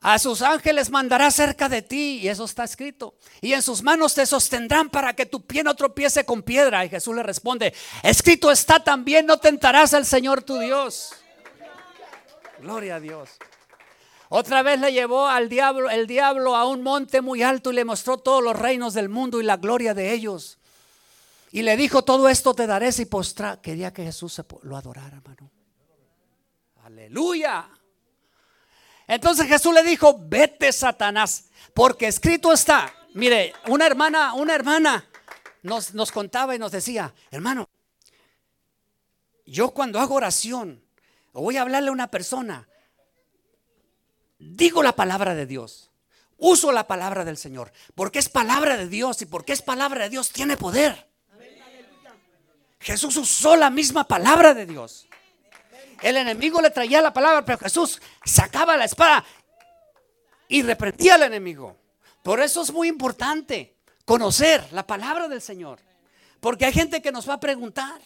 A 0.02 0.20
sus 0.20 0.44
ángeles 0.44 0.92
mandará 0.92 1.32
cerca 1.32 1.68
de 1.68 1.82
ti, 1.82 2.20
y 2.22 2.28
eso 2.28 2.46
está 2.46 2.64
escrito. 2.64 3.16
Y 3.42 3.54
en 3.54 3.64
sus 3.64 3.82
manos 3.82 4.14
te 4.14 4.28
sostendrán 4.28 4.92
para 4.92 5.16
que 5.16 5.26
tu 5.26 5.44
pie 5.44 5.64
no 5.64 5.76
tropiece 5.76 6.24
con 6.26 6.44
piedra. 6.44 6.86
Y 6.86 6.90
Jesús 6.90 7.16
le 7.16 7.24
responde, 7.24 7.74
escrito 8.04 8.52
está 8.52 8.84
también, 8.84 9.26
no 9.26 9.40
tentarás 9.40 9.96
al 9.96 10.06
Señor 10.06 10.44
tu 10.44 10.60
Dios. 10.60 11.12
Gloria 12.60 12.98
a 12.98 13.00
Dios. 13.00 13.30
Otra 14.30 14.64
vez 14.64 14.80
le 14.80 14.92
llevó 14.92 15.28
al 15.28 15.50
diablo, 15.50 15.90
el 15.90 16.08
diablo 16.08 16.56
a 16.56 16.68
un 16.68 16.82
monte 16.82 17.22
muy 17.22 17.44
alto 17.44 17.72
y 17.72 17.76
le 17.76 17.86
mostró 17.86 18.18
todos 18.18 18.44
los 18.44 18.58
reinos 18.58 18.94
del 18.94 19.10
mundo 19.10 19.40
y 19.40 19.44
la 19.44 19.58
gloria 19.58 19.94
de 19.94 20.14
ellos. 20.14 20.58
Y 21.52 21.62
le 21.62 21.78
dijo, 21.78 22.04
todo 22.04 22.28
esto 22.28 22.54
te 22.54 22.68
daré 22.68 22.92
si 22.92 23.06
postra. 23.06 23.62
Quería 23.62 23.94
que 23.94 24.04
Jesús 24.04 24.42
lo 24.64 24.76
adorara, 24.76 25.18
hermano. 25.18 25.52
Aleluya. 26.84 27.70
Entonces 29.08 29.48
Jesús 29.48 29.74
le 29.74 29.84
dijo, 29.84 30.20
vete 30.20 30.72
Satanás, 30.72 31.46
porque 31.74 32.08
escrito 32.08 32.52
está. 32.52 32.94
Mire, 33.14 33.54
una 33.68 33.86
hermana, 33.86 34.34
una 34.34 34.56
hermana 34.56 35.08
nos, 35.62 35.94
nos 35.94 36.12
contaba 36.12 36.56
y 36.56 36.60
nos 36.60 36.72
decía, 36.72 37.14
hermano, 37.32 37.70
yo 39.46 39.72
cuando 39.72 40.00
hago 40.00 40.16
oración 40.16 40.84
voy 41.32 41.58
a 41.58 41.62
hablarle 41.62 41.90
a 41.90 41.94
una 41.94 42.08
persona, 42.12 42.68
digo 44.38 44.84
la 44.84 44.96
palabra 44.96 45.36
de 45.36 45.46
Dios. 45.46 45.92
Uso 46.38 46.72
la 46.72 46.88
palabra 46.88 47.24
del 47.24 47.38
Señor. 47.38 47.72
Porque 47.94 48.20
es 48.20 48.30
palabra 48.30 48.78
de 48.78 48.88
Dios 48.88 49.22
y 49.22 49.26
porque 49.26 49.54
es 49.54 49.62
palabra 49.62 50.04
de 50.04 50.10
Dios 50.10 50.32
tiene 50.32 50.58
poder. 50.58 51.08
Jesús 52.80 53.18
usó 53.18 53.56
la 53.56 53.70
misma 53.70 54.04
palabra 54.04 54.54
de 54.54 54.66
Dios. 54.66 55.08
El 56.02 56.18
enemigo 56.18 56.62
le 56.62 56.70
traía 56.70 57.02
la 57.02 57.14
palabra, 57.14 57.44
pero 57.44 57.58
Jesús 57.58 58.02
sacaba 58.24 58.78
la 58.78 58.86
espada 58.86 59.26
y 60.48 60.62
reprendía 60.62 61.16
al 61.16 61.24
enemigo. 61.24 61.78
Por 62.22 62.42
eso 62.42 62.62
es 62.62 62.72
muy 62.72 62.88
importante 62.88 63.76
conocer 64.04 64.72
la 64.72 64.86
palabra 64.86 65.28
del 65.28 65.42
Señor. 65.42 65.80
Porque 66.40 66.66
hay 66.66 66.74
gente 66.74 67.02
que 67.02 67.12
nos 67.12 67.28
va 67.28 67.36
a 67.36 67.40
preguntar. 67.40 68.02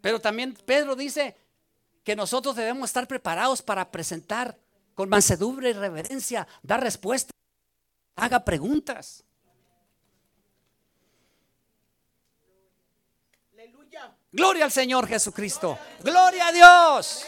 Pero 0.00 0.20
también 0.20 0.54
Pedro 0.66 0.96
dice, 0.96 1.36
que 2.04 2.16
nosotros 2.16 2.56
debemos 2.56 2.90
estar 2.90 3.06
preparados 3.06 3.62
para 3.62 3.90
presentar 3.90 4.58
con 4.94 5.08
mansedumbre 5.08 5.70
y 5.70 5.72
reverencia, 5.72 6.46
dar 6.62 6.82
respuestas, 6.82 7.32
haga 8.16 8.44
preguntas. 8.44 9.24
Gloria 14.32 14.64
al 14.64 14.70
Señor 14.70 15.08
Jesucristo. 15.08 15.78
Gloria 16.00 16.48
a 16.48 16.52
Dios. 16.52 17.26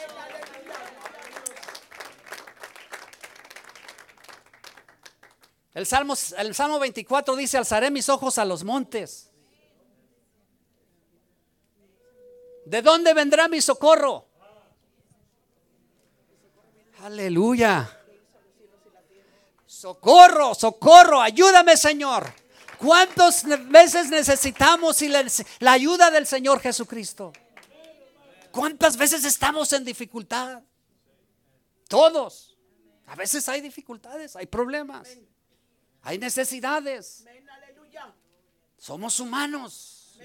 El 5.75 5.87
Salmo, 5.87 6.15
el 6.37 6.55
Salmo 6.55 6.79
24 6.79 7.35
dice, 7.35 7.59
alzaré 7.59 7.91
mis 7.91 8.09
ojos 8.09 8.39
a 8.39 8.45
los 8.45 8.63
montes. 8.63 9.31
¿De 12.67 12.83
dónde 12.83 13.15
vendrá 13.15 13.49
mi 13.49 13.61
socorro? 13.61 14.29
Aleluya. 17.03 17.99
Socorro, 19.67 20.55
socorro, 20.55 21.21
ayúdame 21.21 21.77
Señor. 21.77 22.33
¿Cuántas 22.79 23.45
veces 23.69 24.09
necesitamos 24.09 25.03
la 25.59 25.73
ayuda 25.73 26.13
del 26.13 26.29
Señor 26.29 26.61
Jesucristo? 26.61 27.33
¿Cuántas 28.53 28.97
veces 28.97 29.25
estamos 29.25 29.73
en 29.73 29.85
dificultad? 29.85 30.63
Todos. 31.89 32.57
A 33.07 33.17
veces 33.17 33.49
hay 33.49 33.61
dificultades, 33.61 34.37
hay 34.37 34.47
problemas, 34.47 35.09
hay 36.03 36.19
necesidades. 36.19 37.25
Somos 38.79 39.19
humanos. 39.19 40.21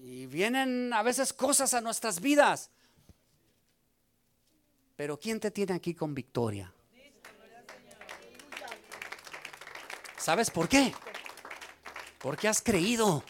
Y 0.00 0.24
vienen 0.26 0.90
a 0.94 1.02
veces 1.02 1.34
cosas 1.34 1.74
a 1.74 1.82
nuestras 1.82 2.18
vidas. 2.18 2.70
Pero 4.96 5.20
¿quién 5.20 5.38
te 5.38 5.50
tiene 5.50 5.74
aquí 5.74 5.94
con 5.94 6.14
victoria? 6.14 6.72
¿Sabes 10.16 10.50
por 10.50 10.68
qué? 10.68 10.92
Porque 12.18 12.48
has 12.48 12.62
creído. 12.62 13.22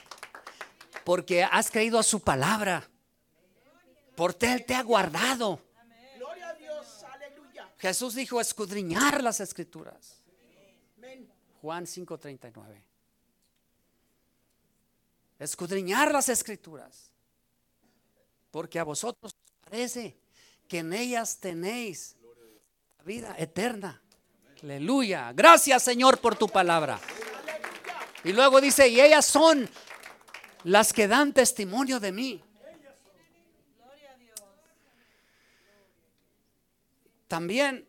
Porque 1.05 1.43
has 1.45 1.71
creído 1.71 1.99
a 1.99 2.03
su 2.03 2.21
palabra. 2.21 2.89
Porque 4.17 4.53
Él 4.53 4.65
te 4.65 4.75
ha 4.75 4.83
guardado. 4.83 5.61
Jesús 7.79 8.15
dijo 8.15 8.41
escudriñar 8.41 9.23
las 9.23 9.41
escrituras. 9.41 10.23
Juan 11.61 11.85
5:39. 11.85 12.83
Escudriñar 15.39 16.13
las 16.13 16.29
escrituras. 16.29 17.11
Porque 18.51 18.79
a 18.79 18.85
vosotros 18.85 19.35
parece 19.63 20.17
que 20.69 20.79
en 20.79 20.93
ellas 20.93 21.39
tenéis 21.39 22.17
vida 23.05 23.35
eterna. 23.39 24.03
Aleluya. 24.63 25.33
Gracias 25.33 25.83
Señor 25.83 26.19
por 26.19 26.37
tu 26.37 26.49
palabra. 26.49 26.99
Y 28.25 28.33
luego 28.33 28.61
dice, 28.61 28.89
y 28.89 29.01
ellas 29.01 29.25
son 29.25 29.69
las 30.65 30.93
que 30.93 31.07
dan 31.07 31.33
testimonio 31.33 32.01
de 32.01 32.13
mí. 32.13 32.43
También 37.29 37.89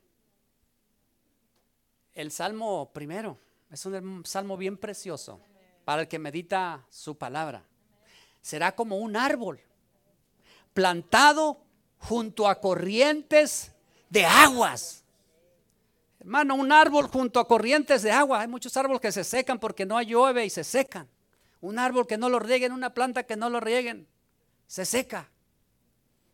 el 2.14 2.32
Salmo 2.32 2.92
primero 2.94 3.40
es 3.72 3.86
un 3.86 4.26
salmo 4.26 4.58
bien 4.58 4.78
precioso 4.78 5.40
para 5.86 6.04
el 6.04 6.08
que 6.08 6.20
medita 6.20 6.86
su 6.90 7.18
palabra. 7.18 7.64
Será 8.42 8.76
como 8.76 8.98
un 8.98 9.16
árbol 9.16 9.60
plantado 10.74 11.67
junto 12.08 12.48
a 12.48 12.60
corrientes 12.60 13.72
de 14.10 14.26
aguas. 14.26 15.04
Hermano, 16.20 16.56
un 16.56 16.72
árbol 16.72 17.08
junto 17.08 17.40
a 17.40 17.48
corrientes 17.48 18.02
de 18.02 18.12
agua. 18.12 18.42
Hay 18.42 18.48
muchos 18.48 18.76
árboles 18.78 19.02
que 19.02 19.12
se 19.12 19.24
secan 19.24 19.60
porque 19.60 19.86
no 19.86 20.02
llueve 20.02 20.46
y 20.46 20.50
se 20.50 20.64
secan. 20.64 21.08
Un 21.60 21.80
árbol 21.80 22.08
que 22.08 22.18
no 22.18 22.30
lo 22.30 22.40
rieguen, 22.40 22.72
una 22.72 22.94
planta 22.94 23.24
que 23.24 23.36
no 23.36 23.50
lo 23.50 23.60
rieguen, 23.60 24.08
se 24.68 24.86
seca. 24.86 25.30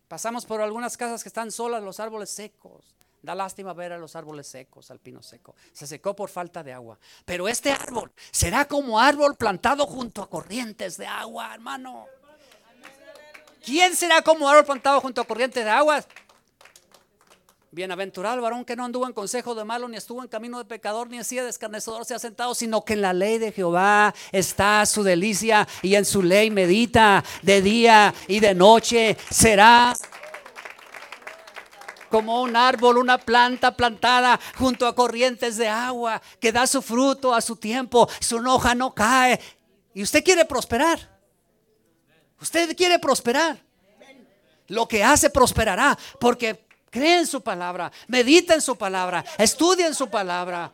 Pasamos 0.07 0.45
por 0.45 0.61
algunas 0.61 0.95
casas 0.95 1.23
que 1.23 1.29
están 1.29 1.51
solas, 1.51 1.81
los 1.81 1.99
árboles 1.99 2.29
secos. 2.29 2.95
Da 3.21 3.33
lástima 3.33 3.73
ver 3.73 3.93
a 3.93 3.97
los 3.97 4.15
árboles 4.15 4.47
secos, 4.47 4.91
al 4.91 4.99
pino 4.99 5.23
seco. 5.23 5.55
Se 5.71 5.87
secó 5.87 6.15
por 6.15 6.29
falta 6.29 6.61
de 6.61 6.73
agua. 6.73 6.99
Pero 7.25 7.47
este 7.47 7.71
árbol 7.71 8.11
será 8.31 8.65
como 8.65 8.99
árbol 8.99 9.35
plantado 9.35 9.87
junto 9.87 10.21
a 10.21 10.29
corrientes 10.29 10.97
de 10.97 11.07
agua, 11.07 11.53
hermano. 11.53 12.05
¿Quién 13.63 13.95
será 13.95 14.21
como 14.21 14.47
árbol 14.49 14.65
plantado 14.65 14.99
junto 14.99 15.21
a 15.21 15.25
corrientes 15.25 15.63
de 15.63 15.69
agua? 15.69 16.03
Bienaventurado 17.71 18.35
el 18.35 18.41
varón 18.41 18.65
que 18.65 18.75
no 18.75 18.83
anduvo 18.83 19.07
en 19.07 19.13
consejo 19.13 19.55
de 19.55 19.63
malo, 19.63 19.87
ni 19.87 19.95
estuvo 19.95 20.21
en 20.21 20.27
camino 20.27 20.57
de 20.57 20.65
pecador, 20.65 21.09
ni 21.09 21.17
en 21.17 21.23
silla 21.23 21.43
de 21.43 21.49
escarnecedor 21.49 22.03
se 22.03 22.13
ha 22.13 22.19
sentado, 22.19 22.53
sino 22.53 22.83
que 22.83 22.93
en 22.93 23.01
la 23.01 23.13
ley 23.13 23.37
de 23.37 23.53
Jehová 23.53 24.13
está 24.33 24.85
su 24.85 25.01
delicia 25.01 25.65
y 25.81 25.95
en 25.95 26.03
su 26.03 26.21
ley 26.21 26.51
medita 26.51 27.23
de 27.41 27.61
día 27.61 28.13
y 28.27 28.41
de 28.41 28.53
noche. 28.53 29.17
Será 29.31 29.95
como 32.09 32.43
un 32.43 32.57
árbol, 32.57 32.97
una 32.97 33.17
planta 33.17 33.75
plantada 33.75 34.39
junto 34.57 34.85
a 34.85 34.93
corrientes 34.93 35.55
de 35.55 35.69
agua, 35.69 36.21
que 36.39 36.51
da 36.51 36.67
su 36.67 36.81
fruto 36.81 37.33
a 37.33 37.39
su 37.39 37.55
tiempo, 37.55 38.09
su 38.19 38.37
hoja 38.37 38.75
no 38.75 38.93
cae. 38.93 39.39
Y 39.93 40.03
usted 40.03 40.21
quiere 40.21 40.43
prosperar. 40.43 41.12
Usted 42.43 42.75
quiere 42.75 42.99
prosperar. 42.99 43.57
Lo 44.67 44.87
que 44.87 45.03
hace 45.03 45.29
prosperará, 45.29 45.97
porque 46.19 46.63
Cree 46.93 47.17
en 47.17 47.25
su 47.25 47.41
palabra, 47.41 47.91
medita 48.07 48.53
en 48.53 48.61
su 48.61 48.77
palabra, 48.77 49.25
estudia 49.39 49.87
en 49.87 49.95
su 49.95 50.11
palabra. 50.11 50.71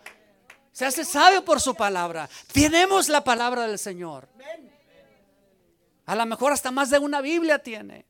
Se 0.73 0.85
hace 0.85 1.05
sabio 1.05 1.45
por 1.45 1.61
su 1.61 1.73
palabra. 1.75 2.29
Tenemos 2.51 3.07
la 3.07 3.23
palabra 3.23 3.65
del 3.65 3.79
Señor. 3.79 4.27
A 6.05 6.15
lo 6.15 6.25
mejor 6.25 6.51
hasta 6.51 6.71
más 6.71 6.89
de 6.89 6.99
una 6.99 7.21
Biblia 7.21 7.59
tiene. 7.59 8.05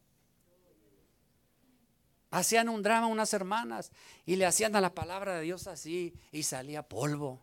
Hacían 2.31 2.67
un 2.67 2.81
drama 2.81 3.05
unas 3.05 3.31
hermanas 3.31 3.91
y 4.25 4.37
le 4.37 4.47
hacían 4.47 4.75
a 4.75 4.81
la 4.81 4.95
palabra 4.95 5.35
de 5.35 5.43
Dios 5.43 5.67
así 5.67 6.11
y 6.31 6.41
salía 6.41 6.81
polvo. 6.81 7.39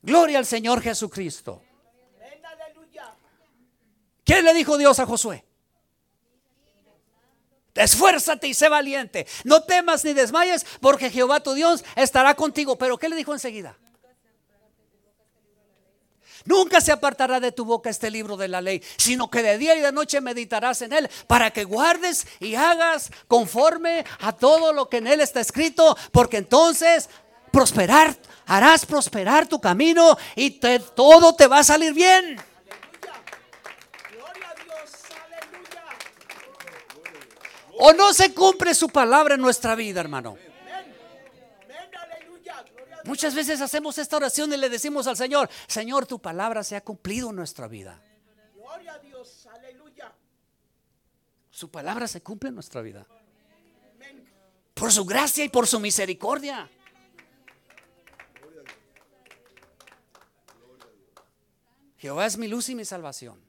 Gloria 0.00 0.38
al 0.38 0.46
Señor 0.46 0.80
Jesucristo. 0.80 1.60
¿Qué 4.30 4.42
le 4.42 4.54
dijo 4.54 4.78
Dios 4.78 5.00
a 5.00 5.06
Josué? 5.06 5.44
Esfuérzate 7.74 8.46
y 8.46 8.54
sé 8.54 8.68
valiente. 8.68 9.26
No 9.42 9.64
temas 9.64 10.04
ni 10.04 10.12
desmayes, 10.12 10.64
porque 10.80 11.10
Jehová 11.10 11.40
tu 11.40 11.52
Dios 11.52 11.84
estará 11.96 12.36
contigo. 12.36 12.78
Pero 12.78 12.96
¿qué 12.96 13.08
le 13.08 13.16
dijo 13.16 13.32
enseguida? 13.32 13.76
Nunca 16.44 16.80
se 16.80 16.92
apartará 16.92 17.40
de 17.40 17.50
tu 17.50 17.64
boca 17.64 17.90
este 17.90 18.08
libro 18.08 18.36
de 18.36 18.46
la 18.46 18.60
ley, 18.60 18.80
sino 18.98 19.28
que 19.28 19.42
de 19.42 19.58
día 19.58 19.74
y 19.74 19.80
de 19.80 19.90
noche 19.90 20.20
meditarás 20.20 20.80
en 20.82 20.92
él, 20.92 21.10
para 21.26 21.50
que 21.50 21.64
guardes 21.64 22.24
y 22.38 22.54
hagas 22.54 23.10
conforme 23.26 24.04
a 24.20 24.30
todo 24.30 24.72
lo 24.72 24.88
que 24.88 24.98
en 24.98 25.08
él 25.08 25.20
está 25.20 25.40
escrito, 25.40 25.96
porque 26.12 26.36
entonces 26.36 27.10
prosperar, 27.50 28.16
harás 28.46 28.86
prosperar 28.86 29.48
tu 29.48 29.60
camino 29.60 30.16
y 30.36 30.60
todo 30.94 31.34
te 31.34 31.48
va 31.48 31.58
a 31.58 31.64
salir 31.64 31.94
bien. 31.94 32.40
O 37.80 37.92
no 37.94 38.12
se 38.12 38.34
cumple 38.34 38.74
su 38.74 38.88
palabra 38.88 39.34
en 39.34 39.40
nuestra 39.40 39.74
vida, 39.74 40.00
hermano. 40.00 40.36
Muchas 43.04 43.34
veces 43.34 43.60
hacemos 43.62 43.96
esta 43.96 44.16
oración 44.16 44.52
y 44.52 44.58
le 44.58 44.68
decimos 44.68 45.06
al 45.06 45.16
Señor, 45.16 45.48
Señor, 45.66 46.06
tu 46.06 46.20
palabra 46.20 46.62
se 46.62 46.76
ha 46.76 46.82
cumplido 46.82 47.30
en 47.30 47.36
nuestra 47.36 47.66
vida. 47.66 48.02
Su 51.50 51.70
palabra 51.70 52.06
se 52.06 52.22
cumple 52.22 52.50
en 52.50 52.54
nuestra 52.54 52.82
vida. 52.82 53.06
Por 54.74 54.92
su 54.92 55.04
gracia 55.04 55.44
y 55.44 55.48
por 55.48 55.66
su 55.66 55.80
misericordia. 55.80 56.70
Jehová 61.96 62.26
es 62.26 62.38
mi 62.38 62.48
luz 62.48 62.68
y 62.68 62.74
mi 62.74 62.84
salvación. 62.84 63.40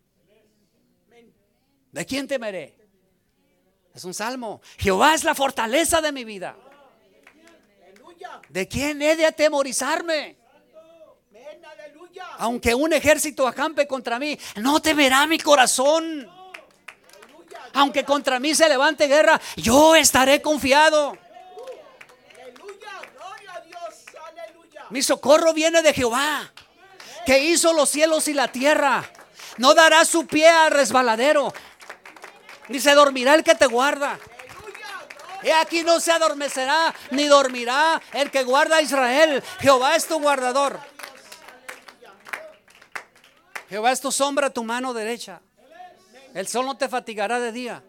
¿De 1.92 2.06
quién 2.06 2.28
temeré? 2.28 2.81
Es 3.94 4.04
un 4.06 4.14
salmo. 4.14 4.62
Jehová 4.78 5.14
es 5.14 5.24
la 5.24 5.36
fortaleza 5.36 6.02
de 6.02 6.12
mi 6.12 6.24
vida. 6.24 6.56
¿De 8.50 8.68
quién 8.68 9.02
he 9.02 9.16
de 9.16 9.26
atemorizarme? 9.26 10.38
Aunque 12.38 12.74
un 12.74 12.94
ejército 12.94 13.48
acampe 13.48 13.88
contra 13.88 14.20
mí, 14.20 14.38
no 14.58 14.82
temerá 14.82 15.26
mi 15.28 15.38
corazón. 15.40 16.30
Aunque 17.74 18.04
contra 18.04 18.40
mí 18.40 18.54
se 18.54 18.68
levante 18.68 19.08
guerra, 19.08 19.40
yo 19.56 19.96
estaré 19.96 20.42
confiado. 20.42 21.18
Mi 24.90 25.02
socorro 25.02 25.54
viene 25.54 25.82
de 25.82 25.94
Jehová, 25.94 26.52
que 27.26 27.40
hizo 27.40 27.72
los 27.72 27.90
cielos 27.90 28.28
y 28.28 28.34
la 28.34 28.50
tierra. 28.50 29.10
No 29.58 29.74
dará 29.74 30.04
su 30.06 30.28
pie 30.28 30.50
al 30.50 30.72
resbaladero 30.72 31.54
ni 32.72 32.80
se 32.80 32.94
dormirá 32.94 33.36
el 33.36 33.44
que 33.44 33.56
te 33.56 33.68
guarda. 33.68 34.18
Y 35.44 35.50
aquí 35.50 35.84
no 35.84 36.00
se 36.00 36.12
adormecerá 36.12 36.94
ni 37.12 37.26
dormirá 37.26 38.02
el 38.14 38.30
que 38.30 38.44
guarda 38.44 38.78
a 38.78 38.82
Israel. 38.82 39.44
Jehová 39.60 39.96
es 39.96 40.06
tu 40.08 40.20
guardador. 40.20 40.80
Jehová 43.70 43.92
es 43.92 44.02
tu 44.02 44.12
sombra, 44.12 44.50
tu 44.50 44.64
mano 44.64 44.94
derecha. 44.94 45.42
El 46.34 46.48
sol 46.48 46.66
no 46.66 46.78
te 46.78 46.88
fatigará 46.88 47.40
de 47.40 47.52
día, 47.52 47.84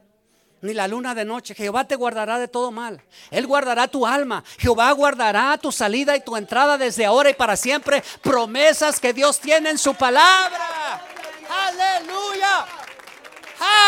ni 0.62 0.74
la 0.74 0.88
luna 0.88 1.14
de 1.14 1.24
noche. 1.24 1.54
Jehová 1.54 1.84
te 1.84 1.96
guardará 1.96 2.38
de 2.38 2.48
todo 2.48 2.70
mal. 2.70 3.02
Él 3.30 3.46
guardará 3.46 3.88
tu 3.88 4.06
alma. 4.06 4.42
Jehová 4.58 4.90
guardará 4.92 5.58
tu 5.58 5.70
salida 5.70 6.16
y 6.16 6.20
tu 6.20 6.36
entrada 6.36 6.78
desde 6.78 7.04
ahora 7.04 7.30
y 7.30 7.34
para 7.34 7.56
siempre. 7.56 8.02
Promesas 8.22 8.98
que 8.98 9.12
Dios 9.12 9.38
tiene 9.40 9.70
en 9.70 9.78
su 9.78 9.94
palabra. 9.94 11.04
Aleluya. 11.50 12.66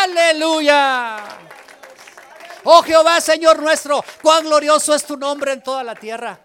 Aleluya. 0.03 1.17
Oh 2.65 2.83
Jehová, 2.83 3.21
Señor 3.21 3.61
nuestro, 3.61 4.05
cuán 4.23 4.45
glorioso 4.45 4.95
es 4.95 5.05
tu 5.05 5.17
nombre 5.17 5.53
en 5.53 5.63
toda 5.63 5.83
la 5.83 5.95
tierra. 5.95 6.44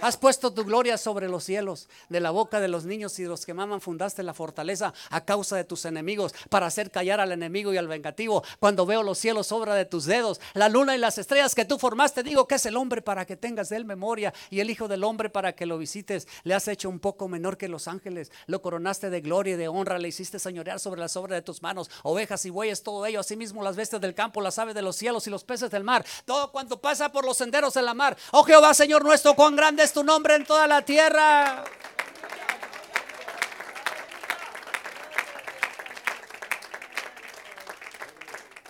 Has 0.00 0.16
puesto 0.16 0.52
tu 0.52 0.64
gloria 0.64 0.96
sobre 0.96 1.28
los 1.28 1.42
cielos. 1.42 1.88
De 2.08 2.20
la 2.20 2.30
boca 2.30 2.60
de 2.60 2.68
los 2.68 2.84
niños 2.84 3.18
y 3.18 3.24
de 3.24 3.28
los 3.28 3.44
que 3.44 3.52
maman 3.52 3.80
fundaste 3.80 4.22
la 4.22 4.32
fortaleza 4.32 4.94
a 5.10 5.24
causa 5.24 5.56
de 5.56 5.64
tus 5.64 5.84
enemigos, 5.86 6.32
para 6.50 6.66
hacer 6.66 6.92
callar 6.92 7.18
al 7.18 7.32
enemigo 7.32 7.72
y 7.72 7.78
al 7.78 7.88
vengativo. 7.88 8.44
Cuando 8.60 8.86
veo 8.86 9.02
los 9.02 9.18
cielos, 9.18 9.50
obra 9.50 9.74
de 9.74 9.86
tus 9.86 10.04
dedos, 10.04 10.40
la 10.54 10.68
luna 10.68 10.94
y 10.94 10.98
las 10.98 11.18
estrellas 11.18 11.56
que 11.56 11.64
tú 11.64 11.80
formaste, 11.80 12.22
digo 12.22 12.46
que 12.46 12.54
es 12.54 12.66
el 12.66 12.76
hombre 12.76 13.02
para 13.02 13.24
que 13.24 13.36
tengas 13.36 13.70
de 13.70 13.76
él 13.76 13.84
memoria 13.84 14.32
y 14.50 14.60
el 14.60 14.70
hijo 14.70 14.86
del 14.86 15.02
hombre 15.02 15.30
para 15.30 15.54
que 15.56 15.66
lo 15.66 15.78
visites. 15.78 16.28
Le 16.44 16.54
has 16.54 16.68
hecho 16.68 16.88
un 16.88 17.00
poco 17.00 17.26
menor 17.26 17.58
que 17.58 17.66
los 17.66 17.88
ángeles. 17.88 18.30
Lo 18.46 18.62
coronaste 18.62 19.10
de 19.10 19.20
gloria 19.20 19.54
y 19.54 19.56
de 19.56 19.66
honra. 19.66 19.98
Le 19.98 20.08
hiciste 20.08 20.38
señorear 20.38 20.78
sobre 20.78 21.00
las 21.00 21.16
obras 21.16 21.38
de 21.38 21.42
tus 21.42 21.60
manos. 21.60 21.90
Ovejas 22.04 22.44
y 22.46 22.50
bueyes, 22.50 22.84
todo 22.84 23.04
ello. 23.04 23.18
Asimismo 23.18 23.64
las 23.64 23.74
bestias 23.74 24.00
del 24.00 24.14
campo, 24.14 24.40
las 24.40 24.60
aves 24.60 24.76
de 24.76 24.82
los 24.82 24.94
cielos 24.94 25.26
y 25.26 25.30
los 25.30 25.42
peces 25.42 25.70
del 25.72 25.82
mar. 25.82 26.06
Todo 26.24 26.52
cuanto 26.52 26.80
pasa 26.80 27.10
por 27.10 27.24
los 27.24 27.36
senderos 27.36 27.76
en 27.76 27.84
la 27.84 27.94
mar. 27.94 28.16
Oh 28.30 28.44
Jehová, 28.44 28.74
Señor 28.74 29.04
nuestro, 29.04 29.34
cuán 29.34 29.56
grande 29.56 29.87
tu 29.92 30.04
nombre 30.04 30.34
en 30.34 30.44
toda 30.44 30.66
la 30.66 30.82
tierra. 30.82 31.64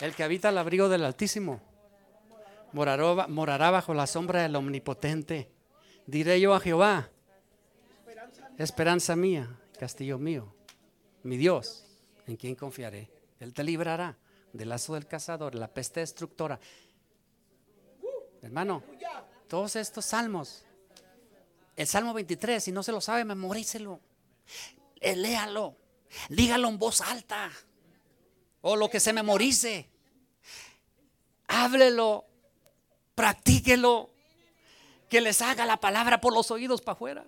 El 0.00 0.14
que 0.14 0.22
habita 0.22 0.50
al 0.50 0.59
abrigo 0.59 0.88
del 0.88 1.04
Altísimo 1.04 1.61
morará, 2.72 3.26
morará 3.26 3.70
bajo 3.70 3.94
la 3.94 4.07
sombra 4.07 4.42
del 4.42 4.54
Omnipotente. 4.57 5.50
Diré 6.07 6.40
yo 6.40 6.54
a 6.54 6.61
Jehová, 6.61 7.11
esperanza 8.57 9.16
mía, 9.16 9.59
castillo 9.78 10.18
mío, 10.18 10.54
mi 11.22 11.37
Dios, 11.37 11.85
en 12.26 12.37
quien 12.37 12.54
confiaré. 12.54 13.11
Él 13.40 13.52
te 13.52 13.64
librará 13.64 14.16
del 14.52 14.68
lazo 14.68 14.94
del 14.94 15.07
cazador, 15.07 15.54
la 15.54 15.68
peste 15.68 16.00
destructora. 16.00 16.59
Hermano, 18.40 18.83
todos 19.48 19.76
estos 19.76 20.04
salmos 20.04 20.64
el 21.79 21.87
Salmo 21.87 22.12
23, 22.12 22.64
si 22.64 22.73
no 22.73 22.83
se 22.83 22.91
lo 22.91 23.01
sabe, 23.01 23.25
memorícelo. 23.25 24.01
Eh, 25.01 25.14
léalo. 25.14 25.77
Dígalo 26.29 26.67
en 26.69 26.77
voz 26.77 27.01
alta. 27.01 27.53
O 28.62 28.75
lo 28.75 28.91
que 28.91 28.99
se 28.99 29.12
memorice. 29.12 29.88
Háblelo. 31.47 32.25
Practíquelo. 33.14 34.11
Que 35.09 35.21
les 35.21 35.41
haga 35.41 35.67
la 35.67 35.77
palabra 35.77 36.21
por 36.21 36.35
los 36.35 36.51
oídos 36.51 36.83
para 36.83 36.95
afuera. 36.95 37.25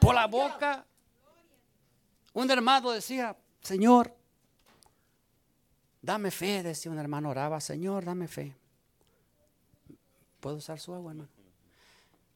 Por 0.00 0.14
la 0.14 0.28
boca. 0.28 0.86
Un 2.34 2.48
hermano 2.52 2.92
decía, 2.92 3.36
Señor, 3.62 4.14
dame 6.00 6.30
fe, 6.30 6.62
decía 6.62 6.92
un 6.92 6.98
hermano, 7.00 7.30
oraba, 7.30 7.60
Señor, 7.60 8.04
dame 8.04 8.28
fe. 8.28 8.54
¿Puedo 10.38 10.58
usar 10.58 10.78
su 10.78 10.94
agua, 10.94 11.10
hermano? 11.10 11.37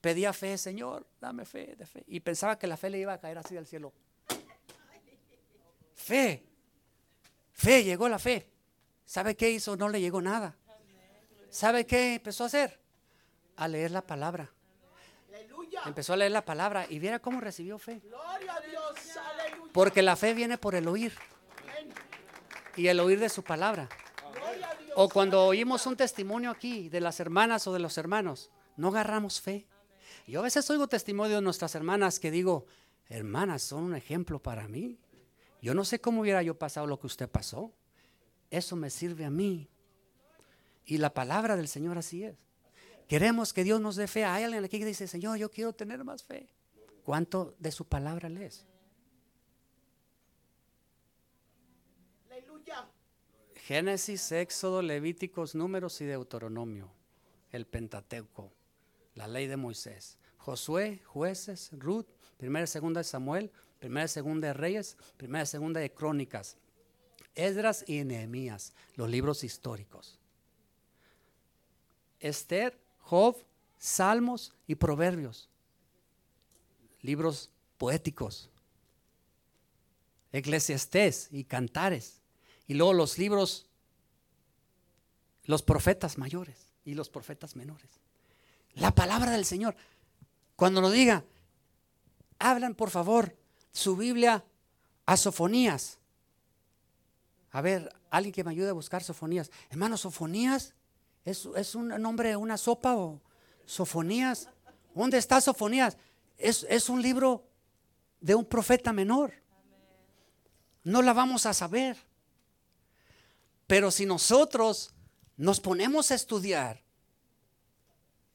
Pedía 0.03 0.33
fe, 0.33 0.59
Señor, 0.59 1.07
dame 1.21 1.45
fe, 1.45 1.77
de 1.77 1.87
fe. 1.87 2.03
Y 2.09 2.19
pensaba 2.19 2.59
que 2.59 2.67
la 2.67 2.77
fe 2.77 2.91
le 2.91 2.99
iba 2.99 3.13
a 3.13 3.21
caer 3.21 3.39
así 3.39 3.55
del 3.55 3.69
cielo. 3.69 3.93
Fe. 5.95 6.45
Fe, 7.53 7.85
llegó 7.85 8.09
la 8.09 8.19
fe. 8.19 8.51
¿Sabe 9.07 9.37
qué 9.37 9.49
hizo? 9.49 9.77
No 9.77 9.89
le 9.89 10.01
llegó 10.01 10.21
nada. 10.21 10.57
¿Sabe 11.51 11.87
qué 11.87 12.15
empezó 12.17 12.43
a 12.43 12.47
hacer? 12.49 12.81
A 13.57 13.69
leer 13.69 13.93
la 13.93 14.03
palabra. 14.03 14.51
Empezó 15.87 16.15
a 16.15 16.17
leer 16.17 16.33
la 16.33 16.45
palabra 16.45 16.85
y 16.89 16.99
viera 16.99 17.21
cómo 17.21 17.41
recibió 17.41 17.79
fe. 17.79 18.03
Porque 19.73 20.03
la 20.03 20.17
fe 20.17 20.35
viene 20.35 20.59
por 20.59 20.75
el 20.75 20.89
oír. 20.89 21.13
Y 22.75 22.89
el 22.89 22.99
oír 22.99 23.21
de 23.21 23.29
su 23.29 23.45
palabra. 23.45 23.89
O 24.97 25.09
cuando 25.09 25.45
oímos 25.45 25.87
un 25.87 25.97
testimonio 25.97 26.51
aquí 26.51 26.89
de 26.89 27.01
las 27.01 27.21
hermanas 27.21 27.69
o 27.69 27.73
de 27.73 27.79
los 27.79 27.97
hermanos, 27.99 28.51
no 28.77 28.89
agarramos 28.89 29.41
fe. 29.41 29.69
Yo 30.27 30.41
a 30.41 30.43
veces 30.43 30.69
oigo 30.71 30.87
testimonio 30.87 31.37
de 31.37 31.43
nuestras 31.43 31.75
hermanas 31.75 32.21
que 32.21 32.31
digo, 32.31 32.67
hermanas, 33.09 33.63
son 33.63 33.85
un 33.85 33.95
ejemplo 33.95 34.39
para 34.41 34.69
mí. 34.69 34.99
Yo 35.61 35.75
no 35.75 35.85
sé 35.85 36.01
cómo 36.01 36.21
hubiera 36.21 36.43
yo 36.43 36.59
pasado 36.59 36.87
lo 36.87 36.99
que 36.99 37.07
usted 37.07 37.29
pasó. 37.29 37.73
Eso 38.51 38.77
me 38.77 38.91
sirve 38.91 39.25
a 39.25 39.31
mí. 39.31 39.69
Y 40.85 40.99
la 40.99 41.13
palabra 41.13 41.57
del 41.57 41.69
Señor 41.69 41.99
así 41.99 42.25
es. 42.25 42.37
Queremos 43.09 43.53
que 43.53 43.65
Dios 43.65 43.81
nos 43.81 43.97
dé 43.97 44.07
fe. 44.07 44.25
Hay 44.25 44.45
alguien 44.45 44.65
aquí 44.65 44.79
que 44.79 44.87
dice, 44.87 45.07
Señor, 45.07 45.39
yo 45.39 45.51
quiero 45.51 45.73
tener 45.73 46.03
más 46.05 46.23
fe. 46.23 46.49
¿Cuánto 47.05 47.55
de 47.59 47.73
su 47.73 47.85
palabra 47.87 48.29
lees? 48.29 48.67
Génesis, 53.55 54.33
Éxodo, 54.33 54.83
Levíticos, 54.83 55.55
Números 55.55 56.01
y 56.01 56.05
Deuteronomio. 56.05 56.91
El 57.51 57.67
Pentateuco 57.67 58.53
la 59.15 59.29
ley 59.29 59.47
de 59.47 59.57
Moisés. 59.57 60.19
Josué, 60.37 61.03
jueces, 61.05 61.71
Ruth, 61.73 62.07
primera 62.37 62.65
y 62.65 62.69
segunda 62.69 63.01
de 63.01 63.05
Samuel, 63.05 63.53
primera 63.79 64.07
y 64.07 64.09
segunda 64.09 64.49
de 64.49 64.55
Reyes, 64.55 64.97
primera 65.17 65.45
y 65.45 65.47
segunda 65.47 65.81
de 65.81 65.93
Crónicas, 65.93 66.57
Esdras 67.35 67.85
y 67.87 68.03
Nehemías, 68.05 68.75
los 68.97 69.09
libros 69.09 69.45
históricos. 69.45 70.19
Esther, 72.21 72.79
Job, 72.99 73.37
Salmos 73.79 74.55
y 74.67 74.75
Proverbios, 74.75 75.49
libros 77.01 77.51
poéticos. 77.79 78.49
Eclesiastés 80.33 81.29
y 81.31 81.45
Cantares. 81.45 82.23
Y 82.67 82.75
luego 82.75 82.95
los 82.95 83.19
libros, 83.19 83.67
los 85.45 85.63
profetas 85.63 86.17
mayores 86.17 86.73
y 86.85 86.95
los 86.95 87.11
profetas 87.11 87.55
menores. 87.55 88.02
La 88.75 88.95
palabra 88.95 89.33
del 89.33 89.45
Señor. 89.45 89.77
Cuando 90.57 90.81
lo 90.81 90.91
diga, 90.91 91.25
hablan 92.39 92.75
por 92.75 92.91
favor 92.91 93.37
su 93.73 93.97
Biblia 93.97 94.45
a 95.07 95.17
Sofonías. 95.17 95.99
A 97.51 97.61
ver, 97.61 97.95
alguien 98.11 98.33
que 98.33 98.45
me 98.45 98.51
ayude 98.51 98.71
a 98.71 98.75
buscar 98.75 99.03
Sofonías. 99.03 99.51
Hermano, 99.71 99.97
Sofonías 99.97 100.75
es, 101.25 101.49
es 101.57 101.75
un 101.75 101.89
nombre 101.89 102.31
de 102.31 102.37
una 102.37 102.57
sopa 102.57 102.97
o 102.97 103.21
Sofonías. 103.67 104.49
¿Dónde 104.95 105.19
está 105.19 105.41
Sofonías? 105.41 105.97
Es, 106.39 106.67
es 106.69 106.89
un 106.89 107.03
libro 107.03 107.45
de 108.21 108.35
un 108.35 108.45
profeta 108.45 108.93
menor. 108.93 109.35
No 110.85 111.03
la 111.03 111.13
vamos 111.13 111.47
a 111.47 111.55
saber. 111.55 111.97
Pero 113.67 113.91
si 113.91 114.07
nosotros 114.07 114.95
nos 115.37 115.61
ponemos 115.61 116.11
a 116.11 116.15
estudiar 116.15 116.83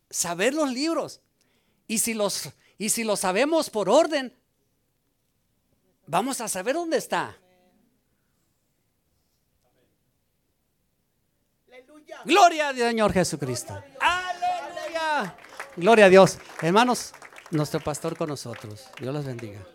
saber 0.10 0.54
los 0.54 0.72
libros. 0.72 1.22
Y 1.88 2.00
si 2.00 2.14
los, 2.14 2.50
y 2.78 2.90
si 2.90 3.04
los 3.04 3.22
sabemos 3.22 3.70
por 3.70 3.90
orden, 3.90 4.34
vamos 6.06 6.42
a 6.42 6.48
saber 6.48 6.76
dónde 6.76 6.98
está. 6.98 7.38
Gloria 12.26 12.70
al 12.70 12.78
Señor 12.78 13.14
Jesucristo. 13.14 13.82
Aleluya. 14.00 15.36
Gloria 15.76 16.06
a 16.06 16.10
Dios. 16.10 16.40
Hermanos, 16.62 17.14
nuestro 17.52 17.80
pastor 17.80 18.18
con 18.18 18.30
nosotros. 18.30 18.88
Dios 19.00 19.14
los 19.14 19.26
bendiga. 19.26 19.66